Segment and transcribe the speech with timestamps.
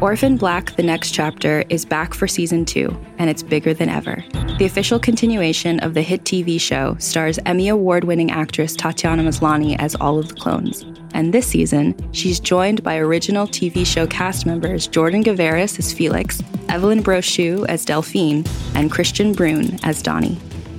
[0.00, 4.24] Orphan Black The Next Chapter is back for season two, and it's bigger than ever.
[4.58, 9.76] The official continuation of the hit TV show stars Emmy Award winning actress Tatiana Maslany
[9.78, 10.86] as all of the clones.
[11.12, 16.42] And this season, she's joined by original TV show cast members Jordan Gavaris as Felix,
[16.70, 20.38] Evelyn Brochu as Delphine, and Kristian Bruun as Donnie.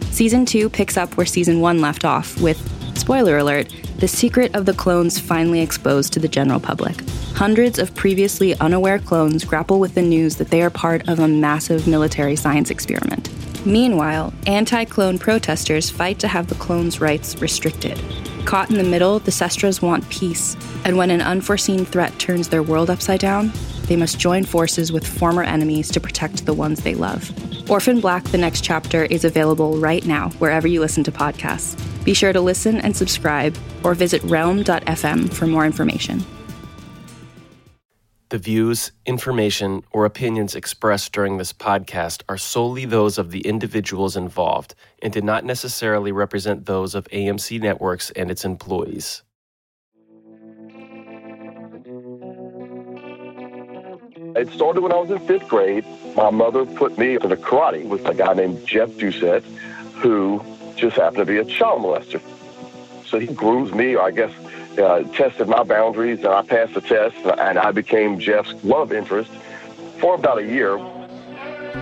[0.10, 2.60] Season two picks up where season one left off, with,
[3.02, 7.01] spoiler alert, the secret of the clones finally exposed to the general public.
[7.33, 11.28] Hundreds of previously unaware clones grapple with the news that they are part of a
[11.28, 13.29] massive military science experiment.
[13.65, 18.00] Meanwhile, anti clone protesters fight to have the clones' rights restricted.
[18.45, 22.64] Caught in the middle, the Cestras want peace, and when an unforeseen threat turns their
[22.64, 23.51] world upside down,
[23.83, 27.31] they must join forces with former enemies to protect the ones they love.
[27.69, 31.77] Orphan Black The Next Chapter is available right now wherever you listen to podcasts.
[32.03, 36.25] Be sure to listen and subscribe or visit realm.fm for more information.
[38.31, 44.16] The views, information, or opinions expressed during this podcast are solely those of the individuals
[44.16, 49.23] involved and do not necessarily represent those of AMC Networks and its employees.
[54.38, 55.84] It started when I was in fifth grade.
[56.16, 59.44] My mother put me into karate with a guy named Jeff Doucette,
[59.95, 60.42] who
[60.78, 62.22] just happened to be a child molester.
[63.06, 64.32] So he groomed me, I guess
[64.77, 69.31] uh, tested my boundaries, and I passed the test, and I became Jeff's love interest
[70.00, 70.77] for about a year.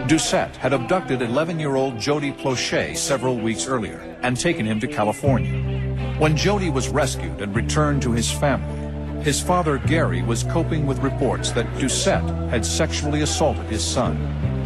[0.08, 6.18] Doucette had abducted 11-year-old Jody Plauché several weeks earlier and taken him to California.
[6.20, 11.00] When Jody was rescued and returned to his family, his father Gary was coping with
[11.00, 14.18] reports that Doucette had sexually assaulted his son.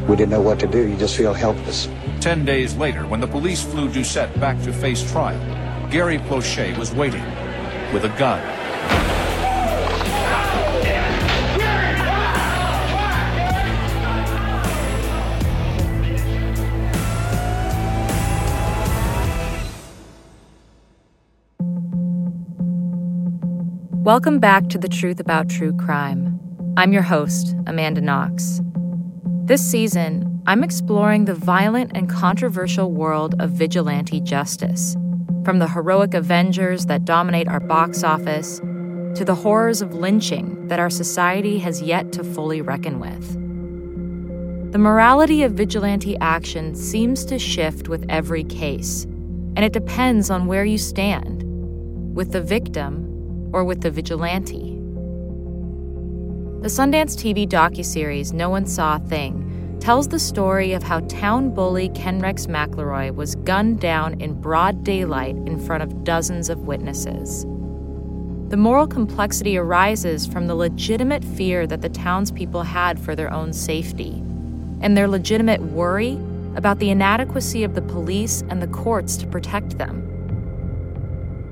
[0.07, 0.87] We didn't know what to do.
[0.87, 1.87] You just feel helpless.
[2.19, 5.39] Ten days later, when the police flew Doucette back to face trial,
[5.89, 7.23] Gary Plauché was waiting
[7.93, 8.41] with a gun.
[24.03, 26.39] Welcome back to The Truth About True Crime.
[26.75, 28.59] I'm your host, Amanda Knox.
[29.45, 34.97] This season, I'm exploring the violent and controversial world of vigilante justice
[35.43, 38.59] from the heroic Avengers that dominate our box office
[39.15, 43.33] to the horrors of lynching that our society has yet to fully reckon with.
[44.71, 50.47] The morality of vigilante action seems to shift with every case, and it depends on
[50.47, 51.43] where you stand
[52.15, 54.71] with the victim or with the vigilante.
[56.61, 59.52] The Sundance TV docuseries No One Saw a Thing
[59.83, 64.81] tells the story of how town bully Ken Rex McElroy was gunned down in broad
[64.81, 67.43] daylight in front of dozens of witnesses.
[68.47, 73.51] The moral complexity arises from the legitimate fear that the townspeople had for their own
[73.51, 74.23] safety,
[74.79, 76.13] and their legitimate worry
[76.55, 79.99] about the inadequacy of the police and the courts to protect them.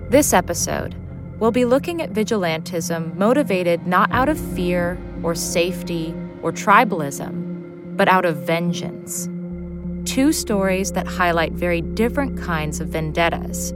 [0.09, 0.95] This episode,
[1.37, 7.50] we'll be looking at vigilantism motivated not out of fear or safety or tribalism
[7.95, 9.27] but out of vengeance.
[10.05, 13.71] Two stories that highlight very different kinds of vendettas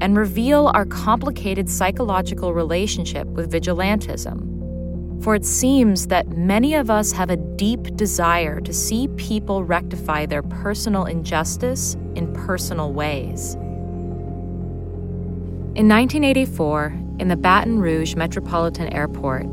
[0.00, 5.22] and reveal our complicated psychological relationship with vigilantism.
[5.22, 10.26] For it seems that many of us have a deep desire to see people rectify
[10.26, 13.54] their personal injustice in personal ways.
[15.74, 19.46] In 1984, in the Baton Rouge Metropolitan Airport,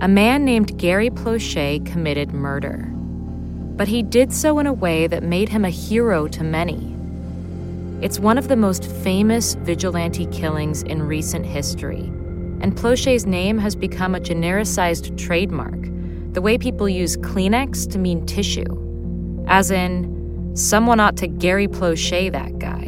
[0.00, 2.92] a man named Gary Plauché committed murder
[3.78, 6.96] but he did so in a way that made him a hero to many.
[8.02, 12.02] It's one of the most famous vigilante killings in recent history,
[12.60, 15.78] and Plauché's name has become a genericized trademark,
[16.32, 22.32] the way people use Kleenex to mean tissue, as in, someone ought to Gary Plauché
[22.32, 22.82] that guy.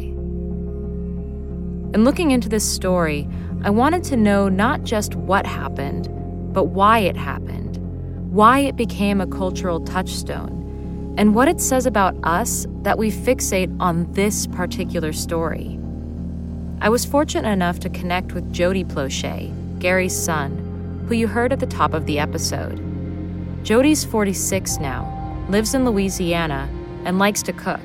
[1.93, 3.29] In looking into this story,
[3.63, 6.09] I wanted to know not just what happened,
[6.53, 7.77] but why it happened,
[8.29, 10.60] why it became a cultural touchstone
[11.17, 15.79] and what it says about us that we fixate on this particular story.
[16.81, 21.59] I was fortunate enough to connect with Jody Plauché, Gary's son, who you heard at
[21.59, 22.79] the top of the episode.
[23.63, 26.69] Jody's 46 now, lives in Louisiana,
[27.05, 27.81] and likes to cook.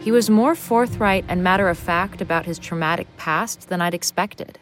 [0.00, 4.58] He was more forthright and matter of fact about his traumatic past than I'd expected.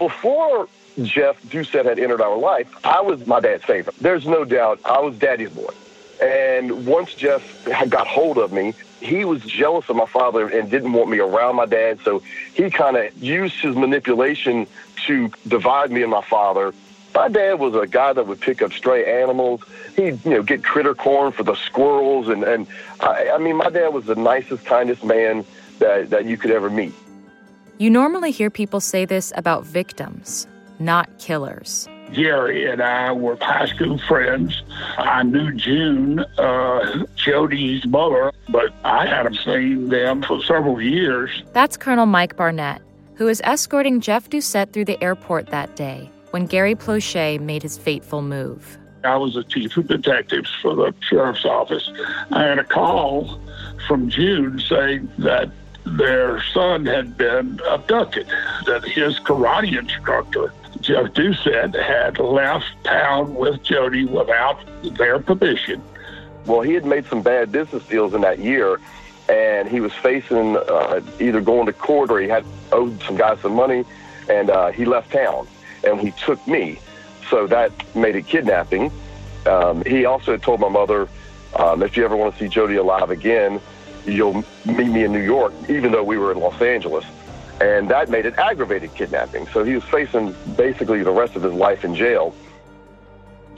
[0.00, 0.66] Before
[1.02, 3.94] Jeff Doucette had entered our life, I was my dad's favorite.
[3.96, 5.74] There's no doubt I was daddy's boy.
[6.22, 10.70] And once Jeff had got hold of me, he was jealous of my father and
[10.70, 11.98] didn't want me around my dad.
[12.02, 12.22] So
[12.54, 14.66] he kind of used his manipulation
[15.06, 16.72] to divide me and my father.
[17.14, 19.60] My dad was a guy that would pick up stray animals.
[19.96, 22.28] He'd, you know, get critter corn for the squirrels.
[22.28, 22.66] And, and
[23.00, 25.44] I, I mean, my dad was the nicest, kindest man
[25.78, 26.94] that, that you could ever meet.
[27.80, 30.46] You normally hear people say this about victims,
[30.78, 31.88] not killers.
[32.12, 34.62] Gary and I were high school friends.
[34.98, 41.42] I knew June, uh, Jody's mother, but I hadn't seen them for several years.
[41.54, 42.82] That's Colonel Mike Barnett,
[43.14, 47.78] who was escorting Jeff Doucette through the airport that day when Gary Plauché made his
[47.78, 48.76] fateful move.
[49.04, 51.90] I was the chief of detectives for the sheriff's office.
[52.30, 53.40] I had a call
[53.88, 55.50] from June saying that
[55.96, 58.26] their son had been abducted,
[58.66, 64.58] that his karate instructor Jeff Doucette had left town with Jody without
[64.96, 65.82] their permission.
[66.46, 68.80] Well, he had made some bad business deals in that year,
[69.28, 73.40] and he was facing uh, either going to court or he had owed some guys
[73.40, 73.84] some money,
[74.28, 75.46] and uh, he left town,
[75.84, 76.78] and he took me.
[77.28, 78.90] So that made it kidnapping.
[79.46, 81.08] Um, he also told my mother,
[81.56, 83.60] um, if you ever want to see Jody alive again,
[84.06, 87.04] you'll meet me in New York, even though we were in Los Angeles
[87.60, 89.46] and that made it aggravated kidnapping.
[89.48, 92.34] So he was facing basically the rest of his life in jail.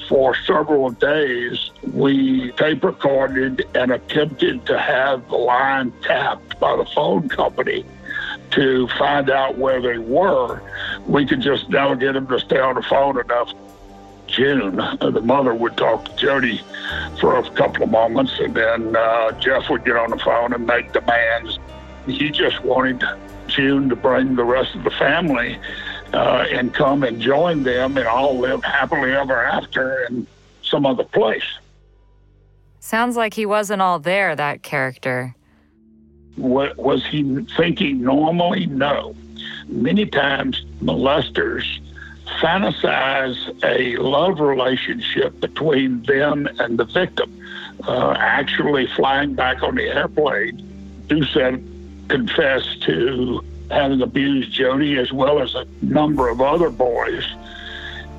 [0.08, 6.84] For several days, we tape recorded and attempted to have the line tapped by the
[6.86, 7.84] phone company
[8.50, 10.60] to find out where they were.
[11.06, 13.54] We could just never get them to stay on the phone enough.
[14.32, 16.62] June, the mother would talk to Jody
[17.20, 20.66] for a couple of moments, and then uh, Jeff would get on the phone and
[20.66, 21.58] make demands.
[22.06, 23.04] He just wanted
[23.46, 25.58] June to bring the rest of the family
[26.14, 30.26] uh, and come and join them and all live happily ever after in
[30.62, 31.44] some other place.
[32.80, 35.36] Sounds like he wasn't all there, that character.
[36.36, 38.66] What, was he thinking normally?
[38.66, 39.14] No.
[39.68, 41.80] Many times, molesters
[42.40, 47.30] fantasize a love relationship between them and the victim.
[47.86, 50.58] Uh, actually, flying back on the airplane,
[51.08, 51.62] Doucette
[52.08, 57.26] confessed to having abused Jody as well as a number of other boys.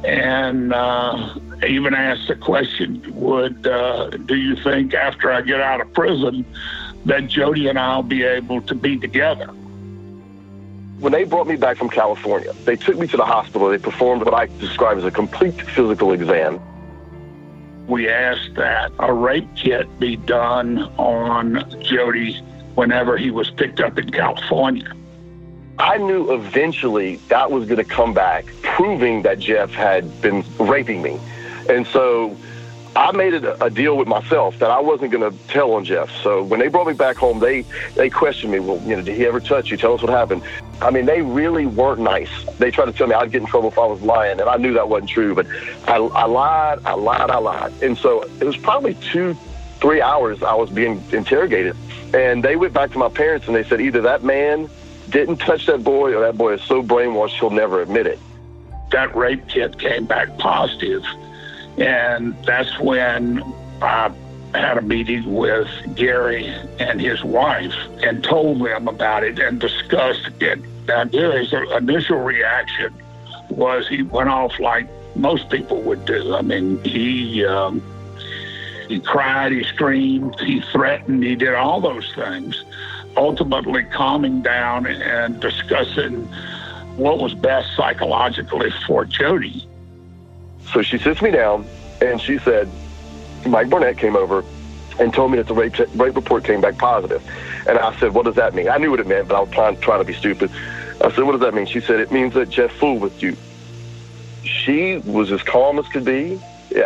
[0.03, 5.79] And uh, even asked the question, would uh, do you think after I get out
[5.79, 6.45] of prison
[7.05, 9.49] that Jody and I'll be able to be together?
[11.03, 13.67] When they brought me back from California, they took me to the hospital.
[13.67, 16.61] They performed what I describe as a complete physical exam.
[17.87, 22.35] We asked that a rape kit be done on Jody
[22.75, 24.93] whenever he was picked up in California.
[25.77, 31.01] I knew eventually that was going to come back, proving that Jeff had been raping
[31.01, 31.19] me.
[31.69, 32.37] And so
[32.95, 36.11] I made a, a deal with myself that I wasn't going to tell on Jeff.
[36.21, 38.59] So when they brought me back home, they, they questioned me.
[38.59, 39.77] Well, you know, did he ever touch you?
[39.77, 40.43] Tell us what happened.
[40.81, 42.29] I mean, they really weren't nice.
[42.59, 44.57] They tried to tell me I'd get in trouble if I was lying, and I
[44.57, 45.33] knew that wasn't true.
[45.33, 45.47] But
[45.87, 47.73] I, I lied, I lied, I lied.
[47.81, 49.35] And so it was probably two,
[49.79, 51.75] three hours I was being interrogated.
[52.13, 54.69] And they went back to my parents and they said either that man
[55.09, 58.19] didn't touch that boy or that boy is so brainwashed he'll never admit it.
[58.91, 61.03] That rape kit came back positive,
[61.77, 63.41] and that's when
[63.81, 64.11] I
[64.53, 66.47] had a meeting with Gary
[66.79, 67.73] and his wife
[68.03, 70.59] and told them about it and discussed it.
[70.87, 72.93] Now, Gary's initial reaction
[73.49, 76.35] was he went off like most people would do.
[76.35, 77.81] I mean, he um,
[78.87, 82.63] he cried, he screamed, he threatened, he did all those things.
[83.15, 86.25] Ultimately, calming down and discussing
[86.97, 89.67] what was best psychologically for Jody.
[90.71, 91.65] So she sits me down
[92.01, 92.69] and she said,
[93.45, 94.43] Mike Barnett came over
[94.99, 97.23] and told me that the rape, rape report came back positive.
[97.67, 98.69] And I said, What does that mean?
[98.69, 100.51] I knew what it meant, but I was trying, trying to be stupid.
[101.01, 101.65] I said, What does that mean?
[101.65, 103.35] She said, It means that Jeff fooled with you.
[104.43, 106.39] She was as calm as could be.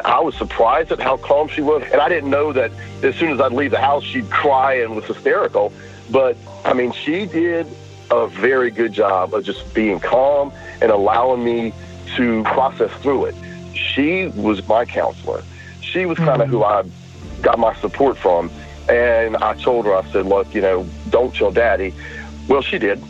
[0.03, 1.83] I was surprised at how calm she was.
[1.91, 2.71] And I didn't know that
[3.03, 5.71] as soon as I'd leave the house, she'd cry and was hysterical.
[6.09, 7.67] But I mean, she did
[8.11, 11.73] a very good job of just being calm and allowing me
[12.15, 13.35] to process through it.
[13.77, 15.43] She was my counselor.
[15.81, 16.57] She was kind of mm-hmm.
[16.57, 16.83] who I
[17.41, 18.51] got my support from.
[18.89, 21.93] And I told her, I said, look, you know, don't tell daddy.
[22.47, 23.03] Well, she did.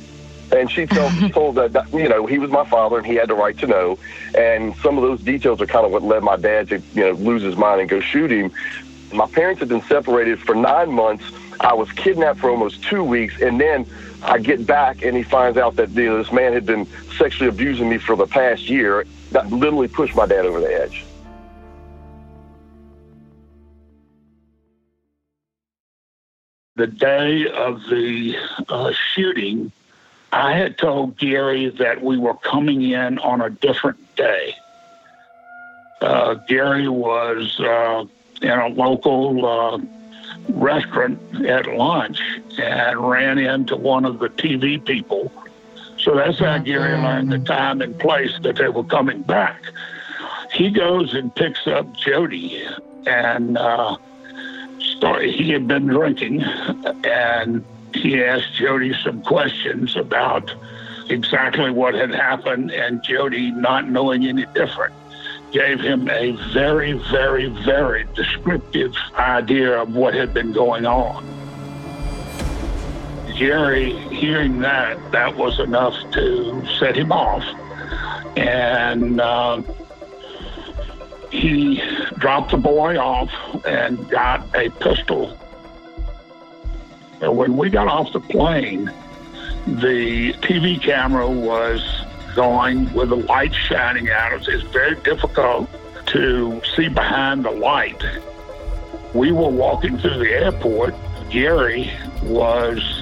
[0.51, 3.35] And she told, told that, you know, he was my father and he had the
[3.35, 3.99] right to know.
[4.35, 7.11] And some of those details are kind of what led my dad to, you know,
[7.11, 8.51] lose his mind and go shoot him.
[9.13, 11.23] My parents had been separated for nine months.
[11.59, 13.39] I was kidnapped for almost two weeks.
[13.41, 13.85] And then
[14.23, 17.49] I get back and he finds out that you know, this man had been sexually
[17.49, 19.05] abusing me for the past year.
[19.31, 21.03] That literally pushed my dad over the edge.
[26.75, 28.37] The day of the
[28.69, 29.71] uh, shooting,
[30.31, 34.55] I had told Gary that we were coming in on a different day.
[36.01, 38.05] Uh, Gary was uh,
[38.43, 39.79] in a local uh,
[40.49, 42.21] restaurant at lunch
[42.59, 45.31] and ran into one of the TV people.
[46.07, 49.61] So that's how Gary learned the time and place that they were coming back.
[50.53, 52.65] He goes and picks up Jody,
[53.05, 53.97] and uh,
[54.79, 56.43] start, he had been drinking,
[57.03, 57.61] and
[57.93, 60.49] he asked Jody some questions about
[61.09, 64.93] exactly what had happened, and Jody, not knowing any different,
[65.51, 71.25] gave him a very, very, very descriptive idea of what had been going on.
[73.37, 77.43] Jerry, hearing that, that was enough to set him off.
[78.35, 79.61] And uh,
[81.31, 81.81] he
[82.17, 83.29] dropped the boy off
[83.63, 85.37] and got a pistol.
[87.21, 88.85] And when we got off the plane,
[89.67, 91.83] the TV camera was
[92.35, 94.33] going with the light shining out.
[94.47, 95.69] It's very difficult
[96.07, 98.03] to see behind the light.
[99.13, 100.95] We were walking through the airport.
[101.29, 101.91] Gary
[102.23, 102.96] was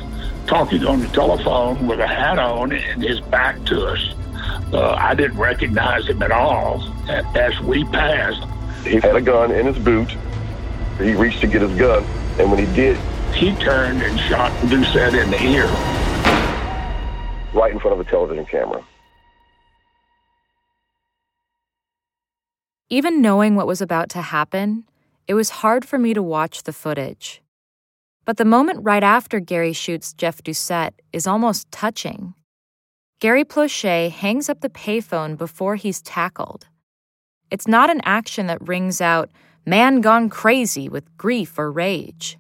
[0.48, 4.14] talking on the telephone with a hat on and his back to us.
[4.72, 6.84] Uh, I didn't recognize him at all.
[7.36, 8.44] As we passed,
[8.86, 10.10] he had a gun in his boot.
[10.98, 12.04] He reached to get his gun,
[12.40, 12.98] and when he did,
[13.34, 15.66] he turned and shot Doucette in the ear.
[17.54, 18.86] Right in front of a television camera.
[22.90, 24.86] Even knowing what was about to happen,
[25.28, 27.42] it was hard for me to watch the footage.
[28.26, 32.34] But the moment right after Gary shoots Jeff Doucette is almost touching.
[33.20, 36.68] Gary Plauché hangs up the payphone before he's tackled.
[37.52, 39.30] It's not an action that rings out,
[39.66, 42.40] man gone crazy with grief or rage.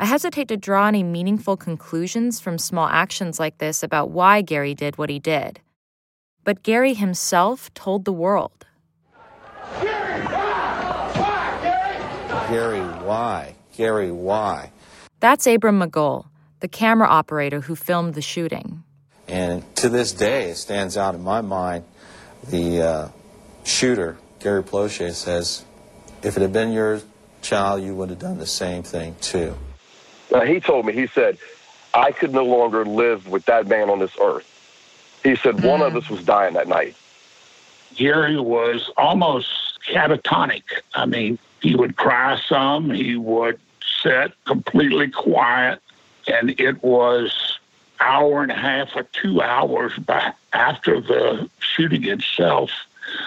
[0.00, 4.74] I hesitate to draw any meaningful conclusions from small actions like this about why Gary
[4.74, 5.60] did what he did.
[6.42, 8.66] But Gary himself told the world.
[9.80, 11.10] Gary, why?
[11.14, 12.48] Why, Gary?
[12.50, 13.54] Gary, why?
[13.76, 14.72] Gary, why?
[15.20, 16.26] That's Abram McGoal,
[16.60, 18.84] the camera operator who filmed the shooting.
[19.26, 21.84] And to this day, it stands out in my mind.
[22.48, 23.08] The uh,
[23.64, 25.64] shooter, Gary Plauché, says,
[26.22, 27.00] if it had been your
[27.42, 29.56] child, you would have done the same thing too.
[30.32, 31.38] Now, he told me, he said,
[31.94, 34.46] I could no longer live with that man on this earth.
[35.24, 35.68] He said, mm.
[35.68, 36.94] one of us was dying that night.
[37.96, 39.48] Gary was almost
[39.88, 40.62] catatonic.
[40.94, 43.58] I mean, he would cry some, he would
[44.02, 45.80] sit completely quiet,
[46.26, 47.58] and it was
[48.00, 49.92] hour and a half or two hours
[50.52, 52.70] after the shooting itself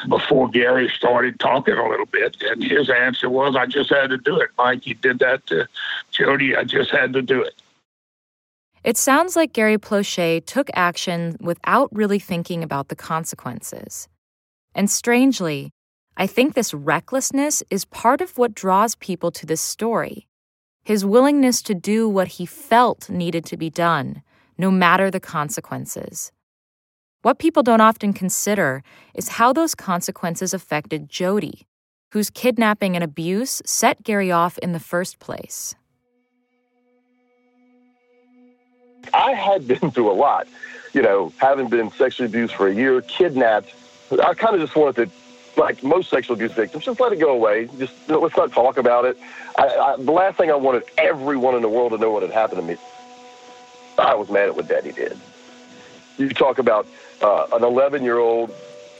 [0.08, 2.38] before Gary started talking a little bit.
[2.42, 4.50] And his answer was, I just had to do it.
[4.58, 5.68] Mike, you did that to
[6.12, 6.56] Jody.
[6.56, 7.54] I just had to do it.
[8.84, 14.08] It sounds like Gary Plauché took action without really thinking about the consequences.
[14.74, 15.72] And strangely,
[16.18, 20.28] I think this recklessness is part of what draws people to this story.
[20.84, 24.24] His willingness to do what he felt needed to be done,
[24.58, 26.32] no matter the consequences.
[27.22, 28.82] What people don't often consider
[29.14, 31.68] is how those consequences affected Jody,
[32.14, 35.76] whose kidnapping and abuse set Gary off in the first place.
[39.14, 40.48] I had been through a lot,
[40.94, 43.74] you know, having been sexually abused for a year, kidnapped.
[44.12, 45.12] I kind of just wanted to,
[45.58, 47.68] like most sexual abuse victims, just let it go away.
[47.78, 49.18] Just let's not talk about it.
[49.58, 52.32] I, I, the last thing I wanted everyone in the world to know what had
[52.32, 52.78] happened to me.
[53.98, 55.20] I was mad at what Daddy did.
[56.18, 56.88] You talk about
[57.22, 58.54] uh, an 11 year old,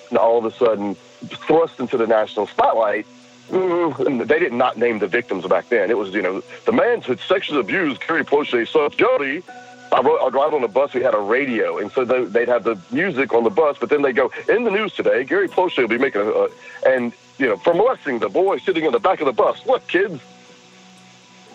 [0.10, 0.96] and all of a sudden
[1.28, 3.06] thrust into the national spotlight.
[3.50, 5.90] Mm, they did not name the victims back then.
[5.90, 9.44] It was, you know, the man who sexually abused Gary Plauché's son, Jody.
[9.92, 10.94] I, wrote, I drive on the bus.
[10.94, 13.78] We had a radio, and so they, would have the music on the bus.
[13.80, 15.24] But then they go in the news today.
[15.24, 16.50] Gary Plauché will be making a, a
[16.88, 19.66] and you know, for molesting the boy sitting in the back of the bus.
[19.66, 20.22] Look, kids.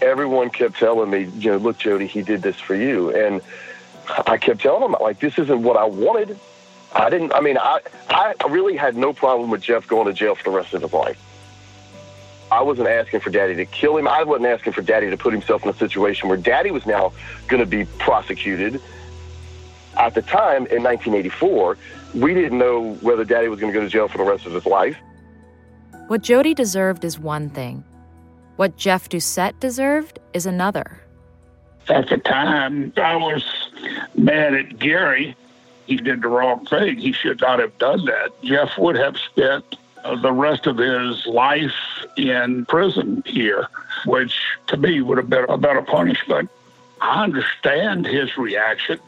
[0.02, 3.40] Everyone kept telling me, you know, look, Jody, he did this for you, and
[4.26, 6.38] I kept telling them, like, this isn't what I wanted.
[6.94, 7.32] I didn't.
[7.32, 10.50] I mean, I I really had no problem with Jeff going to jail for the
[10.50, 11.18] rest of his life.
[12.50, 14.06] I wasn't asking for Daddy to kill him.
[14.06, 17.12] I wasn't asking for Daddy to put himself in a situation where Daddy was now
[17.48, 18.80] going to be prosecuted.
[19.96, 21.78] At the time in 1984,
[22.14, 24.52] we didn't know whether Daddy was going to go to jail for the rest of
[24.52, 24.96] his life.
[26.08, 27.84] What Jody deserved is one thing.
[28.56, 31.00] What Jeff Doucette deserved is another.
[31.88, 33.44] At the time, I was
[34.16, 35.36] mad at Gary
[35.86, 36.98] he did the wrong thing.
[36.98, 38.30] He should not have done that.
[38.42, 41.72] Jeff would have spent uh, the rest of his life
[42.16, 43.68] in prison here.
[44.04, 44.34] which
[44.68, 46.50] to me would have been a better punishment.
[47.00, 48.98] I understand his reaction.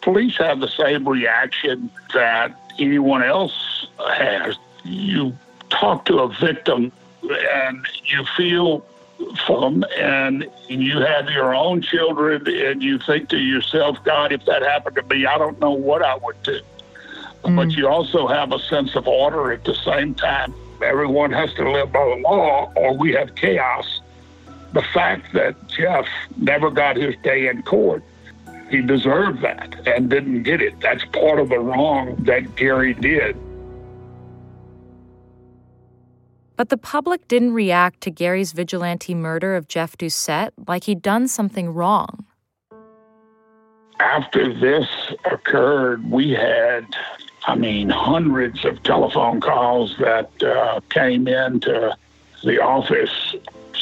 [0.00, 4.56] Police have the same reaction that anyone else has.
[4.84, 5.36] You
[5.68, 6.92] talk to a victim
[7.22, 8.84] and you feel
[9.46, 14.44] for them and you have your own children and you think to yourself, God, if
[14.44, 16.60] that happened to me, I don't know what I would do.
[17.44, 17.56] Mm.
[17.56, 20.54] But you also have a sense of order at the same time.
[20.82, 24.00] Everyone has to live by the law or we have chaos.
[24.72, 26.06] The fact that Jeff
[26.36, 28.02] never got his day in court,
[28.70, 30.80] he deserved that and didn't get it.
[30.80, 33.36] That's part of the wrong that Gary did.
[36.56, 41.28] But the public didn't react to Gary's vigilante murder of Jeff Doucette like he'd done
[41.28, 42.24] something wrong.
[44.00, 44.88] After this
[45.30, 46.86] occurred, we had,
[47.46, 51.96] I mean, hundreds of telephone calls that uh, came into
[52.42, 53.34] the office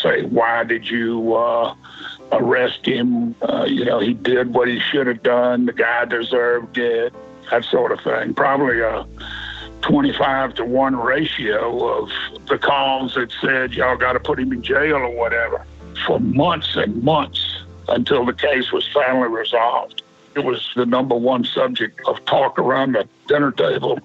[0.04, 1.74] say, Why did you uh,
[2.32, 3.34] arrest him?
[3.42, 5.66] Uh, you know, he did what he should have done.
[5.66, 7.12] The guy deserved it.
[7.50, 8.34] That sort of thing.
[8.34, 9.06] Probably a
[9.82, 12.10] 25 to 1 ratio of
[12.46, 15.64] the calls that said, y'all got to put him in jail or whatever
[16.06, 20.02] for months and months until the case was finally resolved.
[20.34, 23.98] It was the number one subject of talk around the dinner table.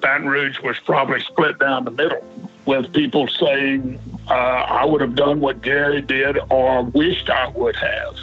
[0.00, 2.24] Baton Rouge was probably split down the middle
[2.66, 7.76] with people saying, uh, I would have done what Gary did or wished I would
[7.76, 8.16] have.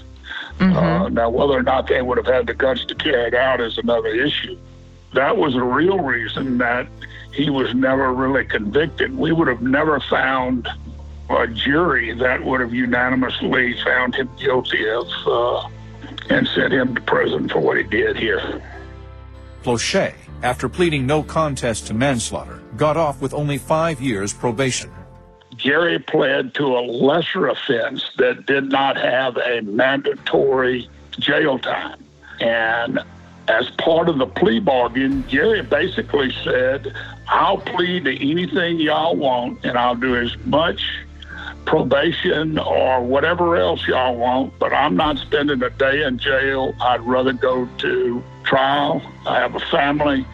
[0.60, 0.78] Mm-hmm.
[0.78, 3.62] Uh, now, whether or not they would have had the guts to carry it out
[3.62, 4.58] is another issue
[5.14, 6.88] that was the real reason that
[7.34, 9.16] he was never really convicted.
[9.18, 10.68] We would have never found
[11.30, 15.68] a jury that would have unanimously found him guilty of uh,
[16.30, 18.62] and sent him to prison for what he did here.
[19.64, 24.92] Plauché, after pleading no contest to manslaughter, got off with only five years probation.
[25.58, 32.02] Gary pled to a lesser offense that did not have a mandatory jail time.
[32.40, 33.00] And
[33.50, 36.96] as part of the plea bargain, Gary basically said,
[37.28, 40.82] I'll plead to anything y'all want and I'll do as much
[41.70, 46.74] probation or whatever else y'all want, but I'm not spending a day in jail.
[46.82, 49.04] I'd rather go to trial.
[49.28, 50.26] I have a family.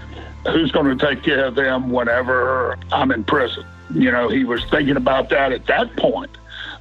[0.48, 3.65] Who's going to take care of them whenever I'm in prison?
[3.93, 6.32] You know, he was thinking about that at that point,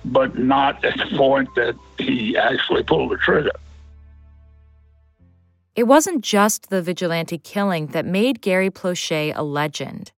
[0.04, 3.50] but not at the point that he actually pulled the trigger.
[5.74, 10.12] It wasn't just the vigilante killing that made Gary Plauché a legend.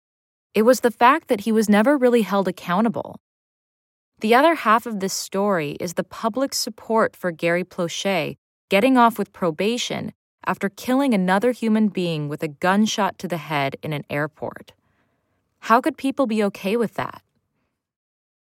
[0.53, 3.19] It was the fact that he was never really held accountable.
[4.19, 9.19] The other half of this story is the public support for Gary Plauché getting off
[9.19, 10.11] with probation
[10.47, 14.73] after killing another human being with a gunshot to the head in an airport.
[15.59, 17.21] How could people be okay with that?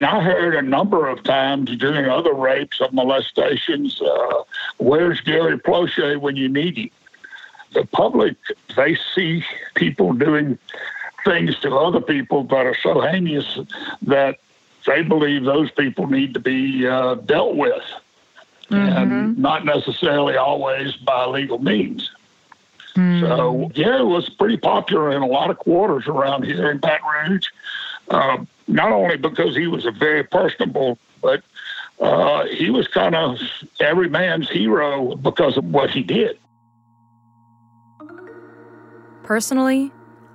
[0.02, 4.42] I heard a number of times during other rapes of molestations, uh,
[4.76, 6.90] where's Gary Plauché when you need him?
[7.72, 8.36] The public,
[8.76, 9.42] they see
[9.74, 10.58] people doing
[11.24, 13.58] things to other people that are so heinous
[14.02, 14.36] that
[14.86, 17.82] they believe those people need to be uh, dealt with,
[18.70, 18.74] mm-hmm.
[18.74, 22.10] and not necessarily always by legal means.
[22.96, 23.20] Mm.
[23.20, 27.46] So it was pretty popular in a lot of quarters around here in Baton Rouge.
[28.08, 31.42] Uh, not only because he was a very personable, but
[32.00, 33.38] uh, he was kind of
[33.80, 36.38] every man's hero because of what he did.
[39.22, 39.90] Personally,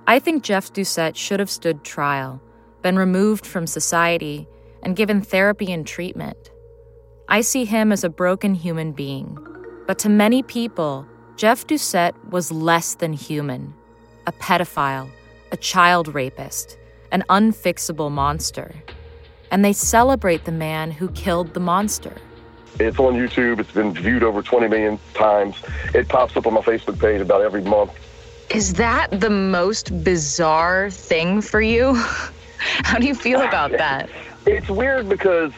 [0.06, 2.42] I think Jeff Doucette should have stood trial,
[2.82, 4.48] been removed from society,
[4.82, 6.50] and given therapy and treatment.
[7.28, 9.38] I see him as a broken human being,
[9.86, 13.74] but to many people, Jeff Doucette was less than human
[14.26, 15.10] a pedophile,
[15.50, 16.76] a child rapist,
[17.10, 18.74] an unfixable monster.
[19.50, 22.14] And they celebrate the man who killed the monster.
[22.78, 23.58] It's on YouTube.
[23.58, 25.56] It's been viewed over 20 million times.
[25.94, 27.92] It pops up on my Facebook page about every month.
[28.50, 32.00] Is that the most bizarre thing for you?
[32.84, 34.08] How do you feel about that?
[34.46, 35.52] It's weird because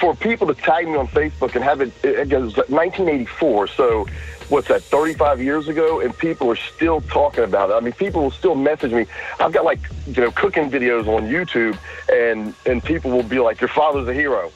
[0.00, 4.06] for people to tag me on Facebook and have it, it goes 1984, so
[4.48, 7.74] what's that, 35 years ago, and people are still talking about it.
[7.74, 9.06] I mean, people will still message me.
[9.40, 11.76] I've got like, you know, cooking videos on YouTube,
[12.12, 14.52] and, and people will be like, your father's a hero.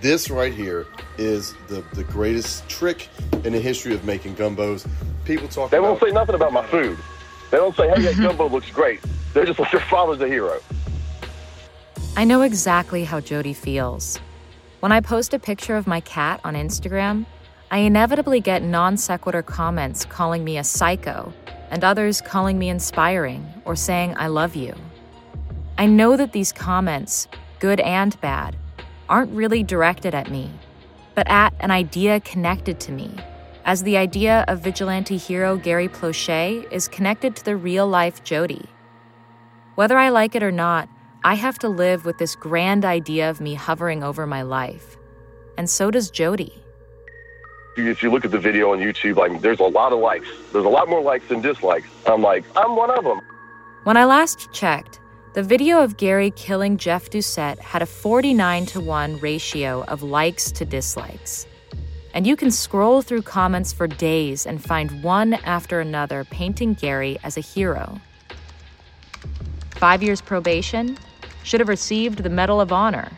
[0.00, 3.08] This right here is the, the greatest trick
[3.44, 4.88] in the history of making gumbos.
[5.24, 6.98] People talk They won't say nothing about my food.
[7.50, 9.00] They don't say, hey, that gumbo looks great.
[9.32, 10.60] They're just like, your father's a hero.
[12.16, 14.18] I know exactly how Jody feels.
[14.80, 17.26] When I post a picture of my cat on Instagram,
[17.70, 21.32] I inevitably get non sequitur comments calling me a psycho
[21.70, 24.74] and others calling me inspiring or saying I love you.
[25.76, 27.28] I know that these comments,
[27.60, 28.56] good and bad,
[29.08, 30.50] aren't really directed at me,
[31.14, 33.14] but at an idea connected to me,
[33.68, 38.64] as the idea of vigilante hero Gary Plauché is connected to the real life Jody.
[39.74, 40.88] Whether I like it or not,
[41.22, 44.96] I have to live with this grand idea of me hovering over my life.
[45.58, 46.54] And so does Jody.
[47.76, 50.28] If you look at the video on YouTube, like there's a lot of likes.
[50.50, 51.88] There's a lot more likes than dislikes.
[52.06, 53.20] I'm like, I'm one of them.
[53.84, 54.98] When I last checked,
[55.34, 60.50] the video of Gary killing Jeff Doucette had a 49 to 1 ratio of likes
[60.52, 61.46] to dislikes.
[62.18, 67.16] And you can scroll through comments for days and find one after another painting Gary
[67.22, 68.00] as a hero.
[69.76, 70.98] Five years probation,
[71.44, 73.12] should have received the Medal of Honor.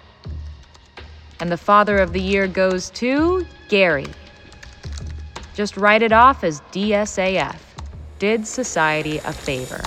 [1.40, 4.08] And the Father of the Year goes to Gary.
[5.54, 7.56] Just write it off as DSAF.
[8.18, 9.80] Did society a favor.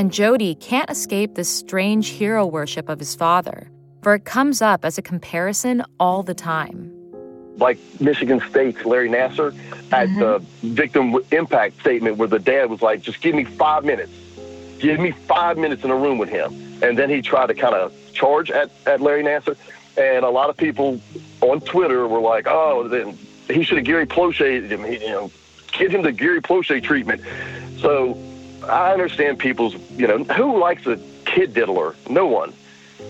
[0.00, 4.82] And Jody can't escape this strange hero worship of his father, for it comes up
[4.82, 6.90] as a comparison all the time.
[7.58, 9.54] Like Michigan State's Larry Nassar
[9.92, 10.18] at mm-hmm.
[10.18, 14.10] the victim impact statement, where the dad was like, just give me five minutes.
[14.78, 16.78] Give me five minutes in a room with him.
[16.82, 19.54] And then he tried to kind of charge at, at Larry Nassar.
[19.98, 20.98] And a lot of people
[21.42, 23.18] on Twitter were like, oh, then
[23.50, 25.30] he should have Gary Plauché, you know,
[25.72, 27.20] give him the Gary Plauché treatment.
[27.80, 28.18] So
[28.70, 31.96] I understand people's, you know, who likes a kid diddler?
[32.08, 32.52] No one.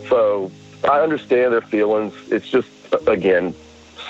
[0.09, 0.51] So
[0.89, 2.15] I understand their feelings.
[2.31, 2.69] It's just,
[3.07, 3.55] again,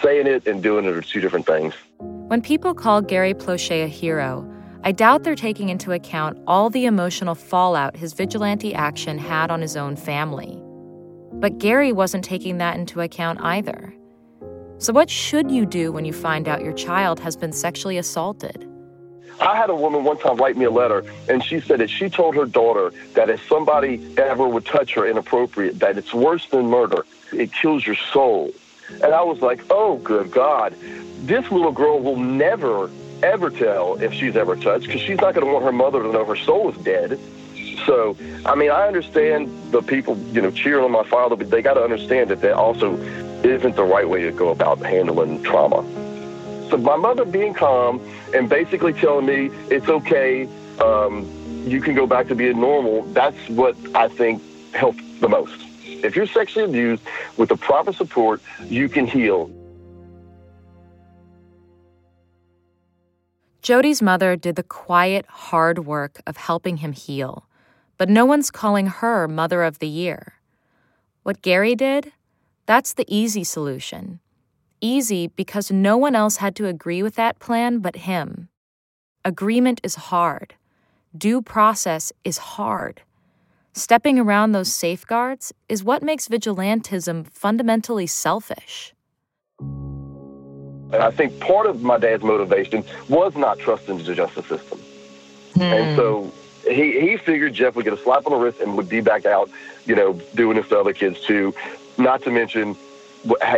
[0.01, 1.75] saying it and doing it are two different things.
[1.99, 4.49] When people call Gary Plauché a hero,
[4.85, 9.61] I doubt they're taking into account all the emotional fallout his vigilante action had on
[9.61, 10.63] his own family.
[11.35, 13.95] But Gary wasn't taking that into account either.
[14.79, 18.70] So, what should you do when you find out your child has been sexually assaulted?
[19.41, 22.11] I had a woman one time write me a letter, and she said that she
[22.11, 26.67] told her daughter that if somebody ever would touch her inappropriate, that it's worse than
[26.67, 27.07] murder.
[27.33, 28.53] It kills your soul.
[28.91, 30.75] And I was like, oh, good God.
[31.23, 32.91] This little girl will never,
[33.23, 36.13] ever tell if she's ever touched because she's not going to want her mother to
[36.13, 37.19] know her soul is dead.
[37.87, 41.63] So, I mean, I understand the people, you know, cheering on my father, but they
[41.63, 42.97] got to understand that that also
[43.43, 45.83] isn't the right way to go about handling trauma.
[46.71, 48.01] So my mother being calm
[48.33, 51.29] and basically telling me it's okay, um,
[51.67, 54.41] you can go back to being normal, that's what I think
[54.73, 55.61] helped the most.
[55.85, 57.03] If you're sexually abused
[57.37, 59.51] with the proper support, you can heal.
[63.63, 67.47] Jody's mother did the quiet, hard work of helping him heal,
[67.99, 70.35] but no one's calling her Mother of the Year.
[71.25, 72.13] What Gary did?
[72.67, 74.21] That's the easy solution.
[74.81, 78.49] Easy because no one else had to agree with that plan but him.
[79.25, 80.55] Agreement is hard.
[81.17, 83.03] Due process is hard.
[83.75, 88.95] Stepping around those safeguards is what makes vigilantism fundamentally selfish.
[89.61, 94.81] And I think part of my dad's motivation was not trusting the justice system.
[95.55, 95.63] Mm.
[95.63, 96.33] And so
[96.65, 99.27] he, he figured Jeff would get a slap on the wrist and would be back
[99.27, 99.51] out,
[99.85, 101.55] you know, doing this to other kids too.
[101.99, 102.77] Not to mention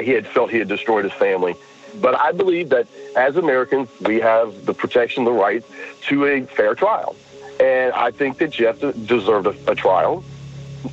[0.00, 1.54] he had felt he had destroyed his family.
[2.00, 5.64] But I believe that as Americans, we have the protection, the right
[6.08, 7.14] to a fair trial.
[7.60, 10.24] And I think that Jeff deserved a, a trial.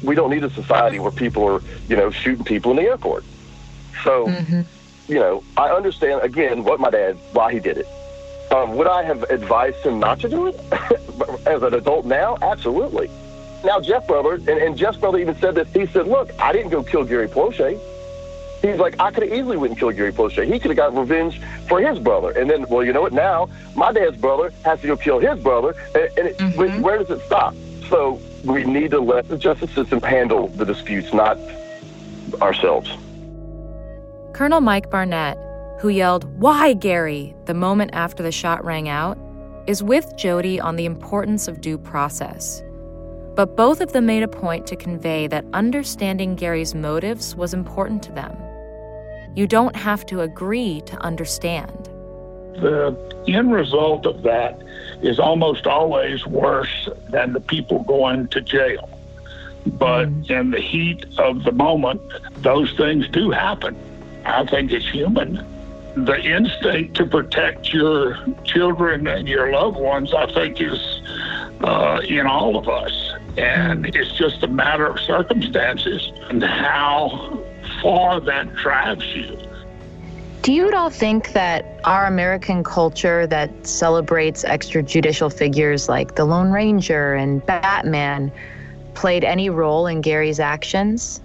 [0.03, 3.23] We don't need a society where people are, you know, shooting people in the airport.
[4.03, 4.61] So, mm-hmm.
[5.11, 7.87] you know, I understand, again, what my dad, why he did it.
[8.51, 10.59] Um, would I have advised him not to do it
[11.47, 12.37] as an adult now?
[12.41, 13.09] Absolutely.
[13.63, 16.69] Now, Jeff brother, and, and Jeff's brother even said that he said, look, I didn't
[16.71, 17.79] go kill Gary Plauché.
[18.61, 20.45] He's like, I could have easily went and killed Gary Plauché.
[20.45, 22.31] He could have got revenge for his brother.
[22.31, 23.13] And then, well, you know what?
[23.13, 25.75] Now my dad's brother has to go kill his brother.
[25.95, 26.81] And, and it, mm-hmm.
[26.81, 27.55] where does it stop?
[27.89, 31.37] So we need to let the justice system handle the disputes, not
[32.41, 32.91] ourselves.
[34.33, 35.37] Colonel Mike Barnett,
[35.79, 37.35] who yelled, Why, Gary?
[37.45, 39.17] the moment after the shot rang out,
[39.67, 42.61] is with Jody on the importance of due process.
[43.35, 48.03] But both of them made a point to convey that understanding Gary's motives was important
[48.03, 48.35] to them.
[49.35, 51.89] You don't have to agree to understand.
[52.55, 52.95] The
[53.27, 54.61] end result of that
[55.01, 58.89] is almost always worse than the people going to jail.
[59.65, 60.29] But mm.
[60.29, 62.01] in the heat of the moment,
[62.37, 63.77] those things do happen.
[64.25, 65.45] I think it's human.
[65.95, 71.01] The instinct to protect your children and your loved ones, I think, is
[71.61, 73.13] uh, in all of us.
[73.37, 77.39] And it's just a matter of circumstances and how
[77.81, 79.37] far that drives you.
[80.41, 86.25] Do you at all think that our American culture that celebrates extrajudicial figures like the
[86.25, 88.31] Lone Ranger and Batman
[88.93, 91.21] played any role in Gary's actions?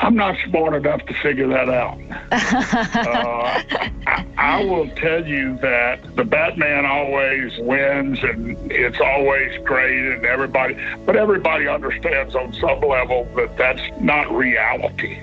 [0.00, 1.98] I'm not smart enough to figure that out.
[2.30, 3.62] uh,
[4.06, 10.24] I, I, will tell you that the Batman always wins and it's always great and
[10.24, 15.18] everybody, but everybody understands on some level that that's not reality.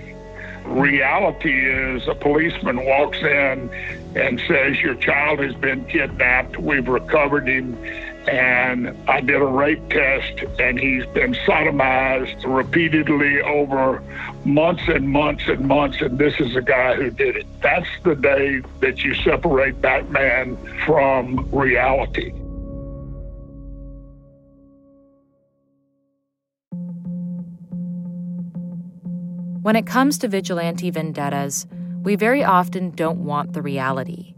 [0.65, 3.69] Reality is a policeman walks in
[4.15, 6.57] and says, Your child has been kidnapped.
[6.57, 7.77] We've recovered him
[8.27, 14.01] and I did a rape test, and he's been sodomized repeatedly over
[14.43, 17.45] months and months and months, and this is the guy who did it.
[17.61, 22.31] That's the day that you separate Batman from reality.
[29.61, 31.65] When it comes to vigilante vendettas,
[32.03, 34.35] we very often don't want the reality.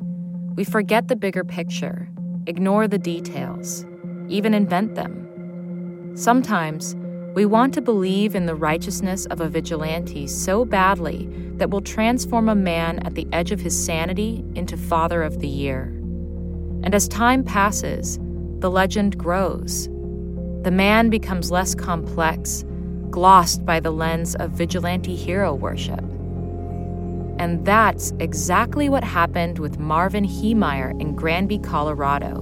[0.55, 2.09] We forget the bigger picture
[2.47, 3.85] ignore the details,
[4.27, 6.15] even invent them.
[6.15, 6.95] Sometimes,
[7.35, 12.49] we want to believe in the righteousness of a vigilante so badly that we'll transform
[12.49, 15.83] a man at the edge of his sanity into Father of the Year.
[16.83, 18.17] And as time passes,
[18.59, 19.87] the legend grows.
[20.63, 22.65] The man becomes less complex,
[23.11, 26.03] glossed by the lens of vigilante hero worship.
[27.39, 32.41] And that's exactly what happened with Marvin Heemeyer in Granby, Colorado,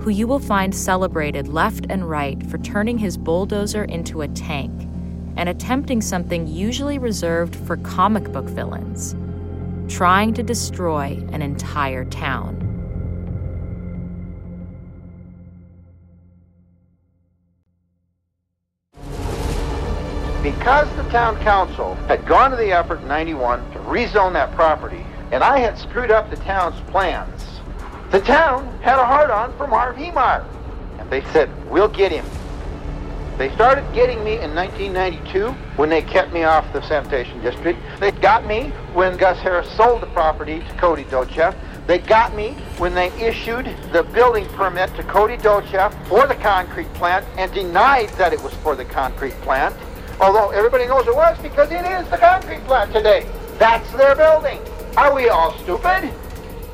[0.00, 4.88] who you will find celebrated left and right for turning his bulldozer into a tank
[5.36, 9.16] and attempting something usually reserved for comic book villains
[9.88, 12.67] trying to destroy an entire town.
[20.42, 25.04] Because the town council had gone to the effort in 91 to rezone that property,
[25.32, 27.60] and I had screwed up the town's plans,
[28.10, 30.46] the town had a hard-on for Marv Heemeyer.
[30.98, 32.24] And they said, we'll get him.
[33.36, 37.78] They started getting me in 1992 when they kept me off the sanitation district.
[38.00, 41.54] They got me when Gus Harris sold the property to Cody Docheff.
[41.86, 46.92] They got me when they issued the building permit to Cody Docheff for the concrete
[46.94, 49.74] plant and denied that it was for the concrete plant.
[50.20, 53.24] Although everybody knows it was because it is the concrete plant today.
[53.58, 54.60] That's their building.
[54.96, 56.12] Are we all stupid?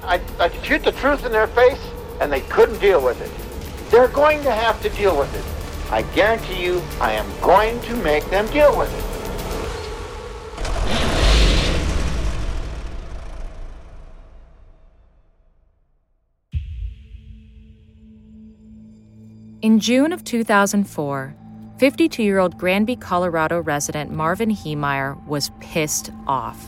[0.02, 1.80] I, I could shoot the truth in their face,
[2.20, 3.30] and they couldn't deal with it.
[3.90, 5.44] They're going to have to deal with it.
[5.92, 9.14] I guarantee you, I am going to make them deal with it.
[19.61, 21.37] In June of 2004,
[21.84, 26.66] 52 year old Granby, Colorado resident Marvin Heemeyer was pissed off.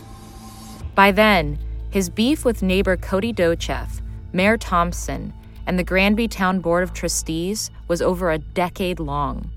[0.94, 4.02] By then, his beef with neighbor Cody Docheff,
[4.34, 5.32] Mayor Thompson,
[5.66, 9.50] and the Granby Town Board of Trustees was over a decade long.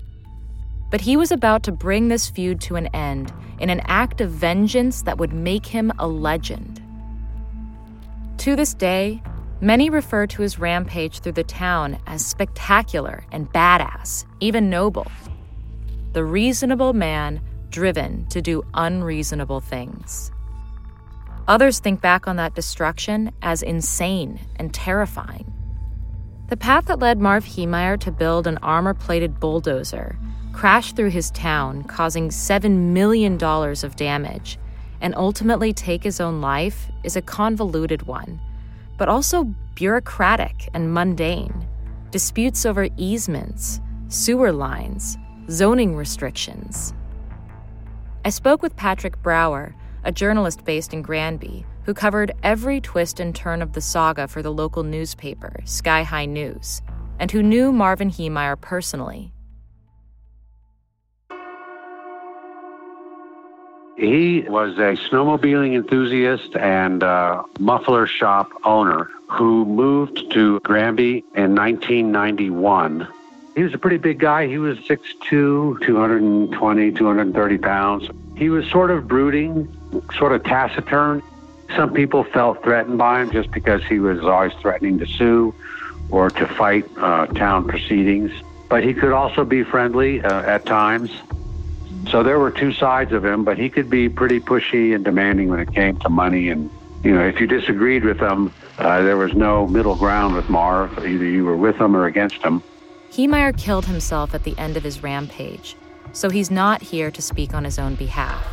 [0.90, 4.30] But he was about to bring this feud to an end in an act of
[4.30, 6.82] vengeance that would make him a legend.
[8.38, 9.22] To this day,
[9.60, 15.06] many refer to his rampage through the town as spectacular and badass, even noble.
[16.12, 20.32] The reasonable man driven to do unreasonable things.
[21.46, 25.52] Others think back on that destruction as insane and terrifying.
[26.48, 30.18] The path that led Marv Heemeyer to build an armor plated bulldozer
[30.52, 34.58] crashed through his town, causing $7 million of damage,
[35.00, 38.40] and ultimately take his own life is a convoluted one,
[38.98, 39.44] but also
[39.76, 41.66] bureaucratic and mundane.
[42.10, 45.16] Disputes over easements, sewer lines,
[45.50, 46.94] zoning restrictions.
[48.24, 53.34] I spoke with Patrick Brower, a journalist based in Granby, who covered every twist and
[53.34, 56.82] turn of the saga for the local newspaper, Sky High News,
[57.18, 59.32] and who knew Marvin Heemeyer personally.
[63.96, 67.02] He was a snowmobiling enthusiast and
[67.58, 73.08] muffler shop owner who moved to Granby in 1991.
[73.60, 74.46] He was a pretty big guy.
[74.46, 78.08] He was 6'2, 220, 230 pounds.
[78.34, 79.68] He was sort of brooding,
[80.16, 81.22] sort of taciturn.
[81.76, 85.54] Some people felt threatened by him just because he was always threatening to sue
[86.10, 88.32] or to fight uh, town proceedings.
[88.70, 91.10] But he could also be friendly uh, at times.
[92.08, 95.50] So there were two sides of him, but he could be pretty pushy and demanding
[95.50, 96.48] when it came to money.
[96.48, 96.70] And,
[97.04, 100.96] you know, if you disagreed with him, uh, there was no middle ground with Marv.
[101.04, 102.62] Either you were with him or against him.
[103.10, 105.76] Heemeyer killed himself at the end of his rampage,
[106.12, 108.46] so he's not here to speak on his own behalf.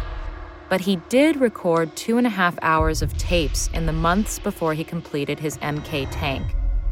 [0.69, 4.73] but he did record two and a half hours of tapes in the months before
[4.73, 6.43] he completed his MK tank,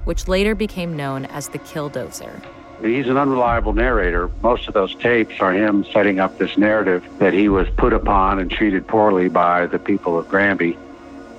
[0.06, 2.41] which later became known as the Killdozer.
[2.82, 4.30] He's an unreliable narrator.
[4.41, 8.39] Most of those tapes are him setting up this narrative that he was put upon
[8.39, 10.78] and treated poorly by the people of Granby.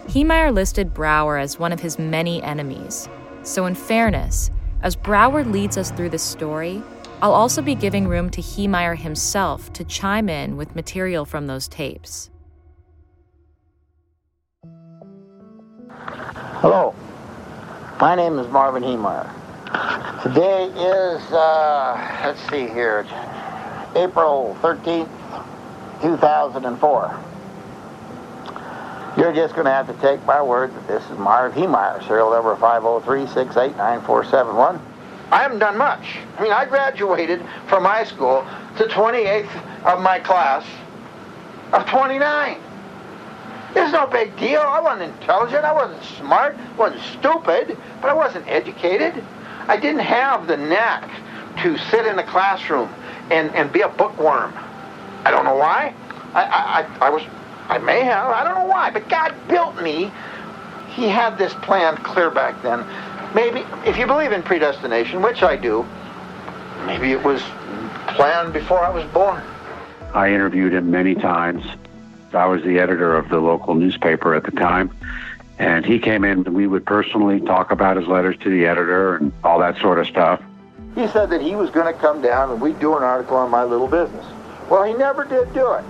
[0.08, 3.08] Heemeyer listed Brower as one of his many enemies.
[3.44, 4.50] So, in fairness,
[4.82, 6.82] as Brower leads us through this story,
[7.22, 11.66] I'll also be giving room to Heemeyer himself to chime in with material from those
[11.66, 12.30] tapes.
[16.60, 16.94] Hello,
[18.00, 19.32] my name is Marvin Heemeyer.
[20.22, 23.06] Today is, uh, let's see here,
[23.94, 25.08] April 13th,
[26.02, 27.36] 2004.
[29.16, 32.31] You're just going to have to take my word that this is Marv Heemeyer, serial
[32.31, 34.79] number 503-689-4771.
[35.33, 36.18] I haven't done much.
[36.37, 39.48] I mean, I graduated from high school to 28th
[39.85, 40.66] of my class
[41.72, 42.59] of 29.
[43.74, 44.61] It's no big deal.
[44.61, 45.64] I wasn't intelligent.
[45.64, 46.57] I wasn't smart.
[46.57, 47.79] I wasn't stupid.
[48.02, 49.24] But I wasn't educated.
[49.66, 51.09] I didn't have the knack
[51.62, 52.90] to sit in a classroom
[53.31, 54.52] and, and be a bookworm.
[55.24, 55.94] I don't know why.
[56.35, 57.22] I, I, I was,
[57.68, 60.11] I may have, I don't know why, but God built me.
[60.94, 62.87] He had this plan clear back then.
[63.35, 65.85] Maybe, if you believe in predestination, which I do,
[66.87, 67.42] maybe it was
[68.09, 69.42] planned before I was born.
[70.14, 71.64] I interviewed him many times.
[72.33, 74.90] I was the editor of the local newspaper at the time.
[75.59, 79.16] And he came in, and we would personally talk about his letters to the editor
[79.16, 80.42] and all that sort of stuff.
[80.94, 83.50] He said that he was going to come down and we'd do an article on
[83.50, 84.24] my little business.
[84.70, 85.85] Well, he never did do it.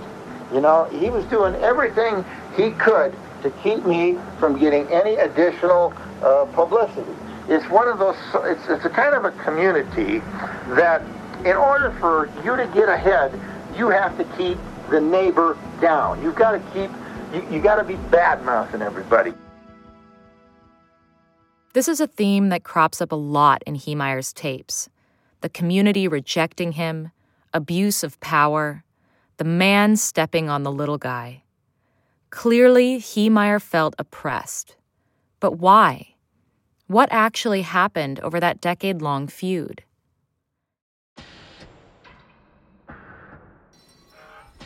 [0.53, 2.23] You know, he was doing everything
[2.55, 7.11] he could to keep me from getting any additional uh, publicity.
[7.47, 10.19] It's one of those, it's, it's a kind of a community
[10.75, 11.01] that
[11.45, 13.39] in order for you to get ahead,
[13.77, 14.57] you have to keep
[14.89, 16.21] the neighbor down.
[16.21, 16.91] You've got to keep,
[17.33, 19.33] you, you got to be bad mouthing everybody.
[21.73, 24.89] This is a theme that crops up a lot in Heemeyer's tapes
[25.41, 27.11] the community rejecting him,
[27.53, 28.83] abuse of power,
[29.37, 31.43] the man stepping on the little guy.
[32.31, 34.75] Clearly, Heemeyer felt oppressed.
[35.39, 36.15] But why?
[36.87, 39.83] What actually happened over that decade long feud?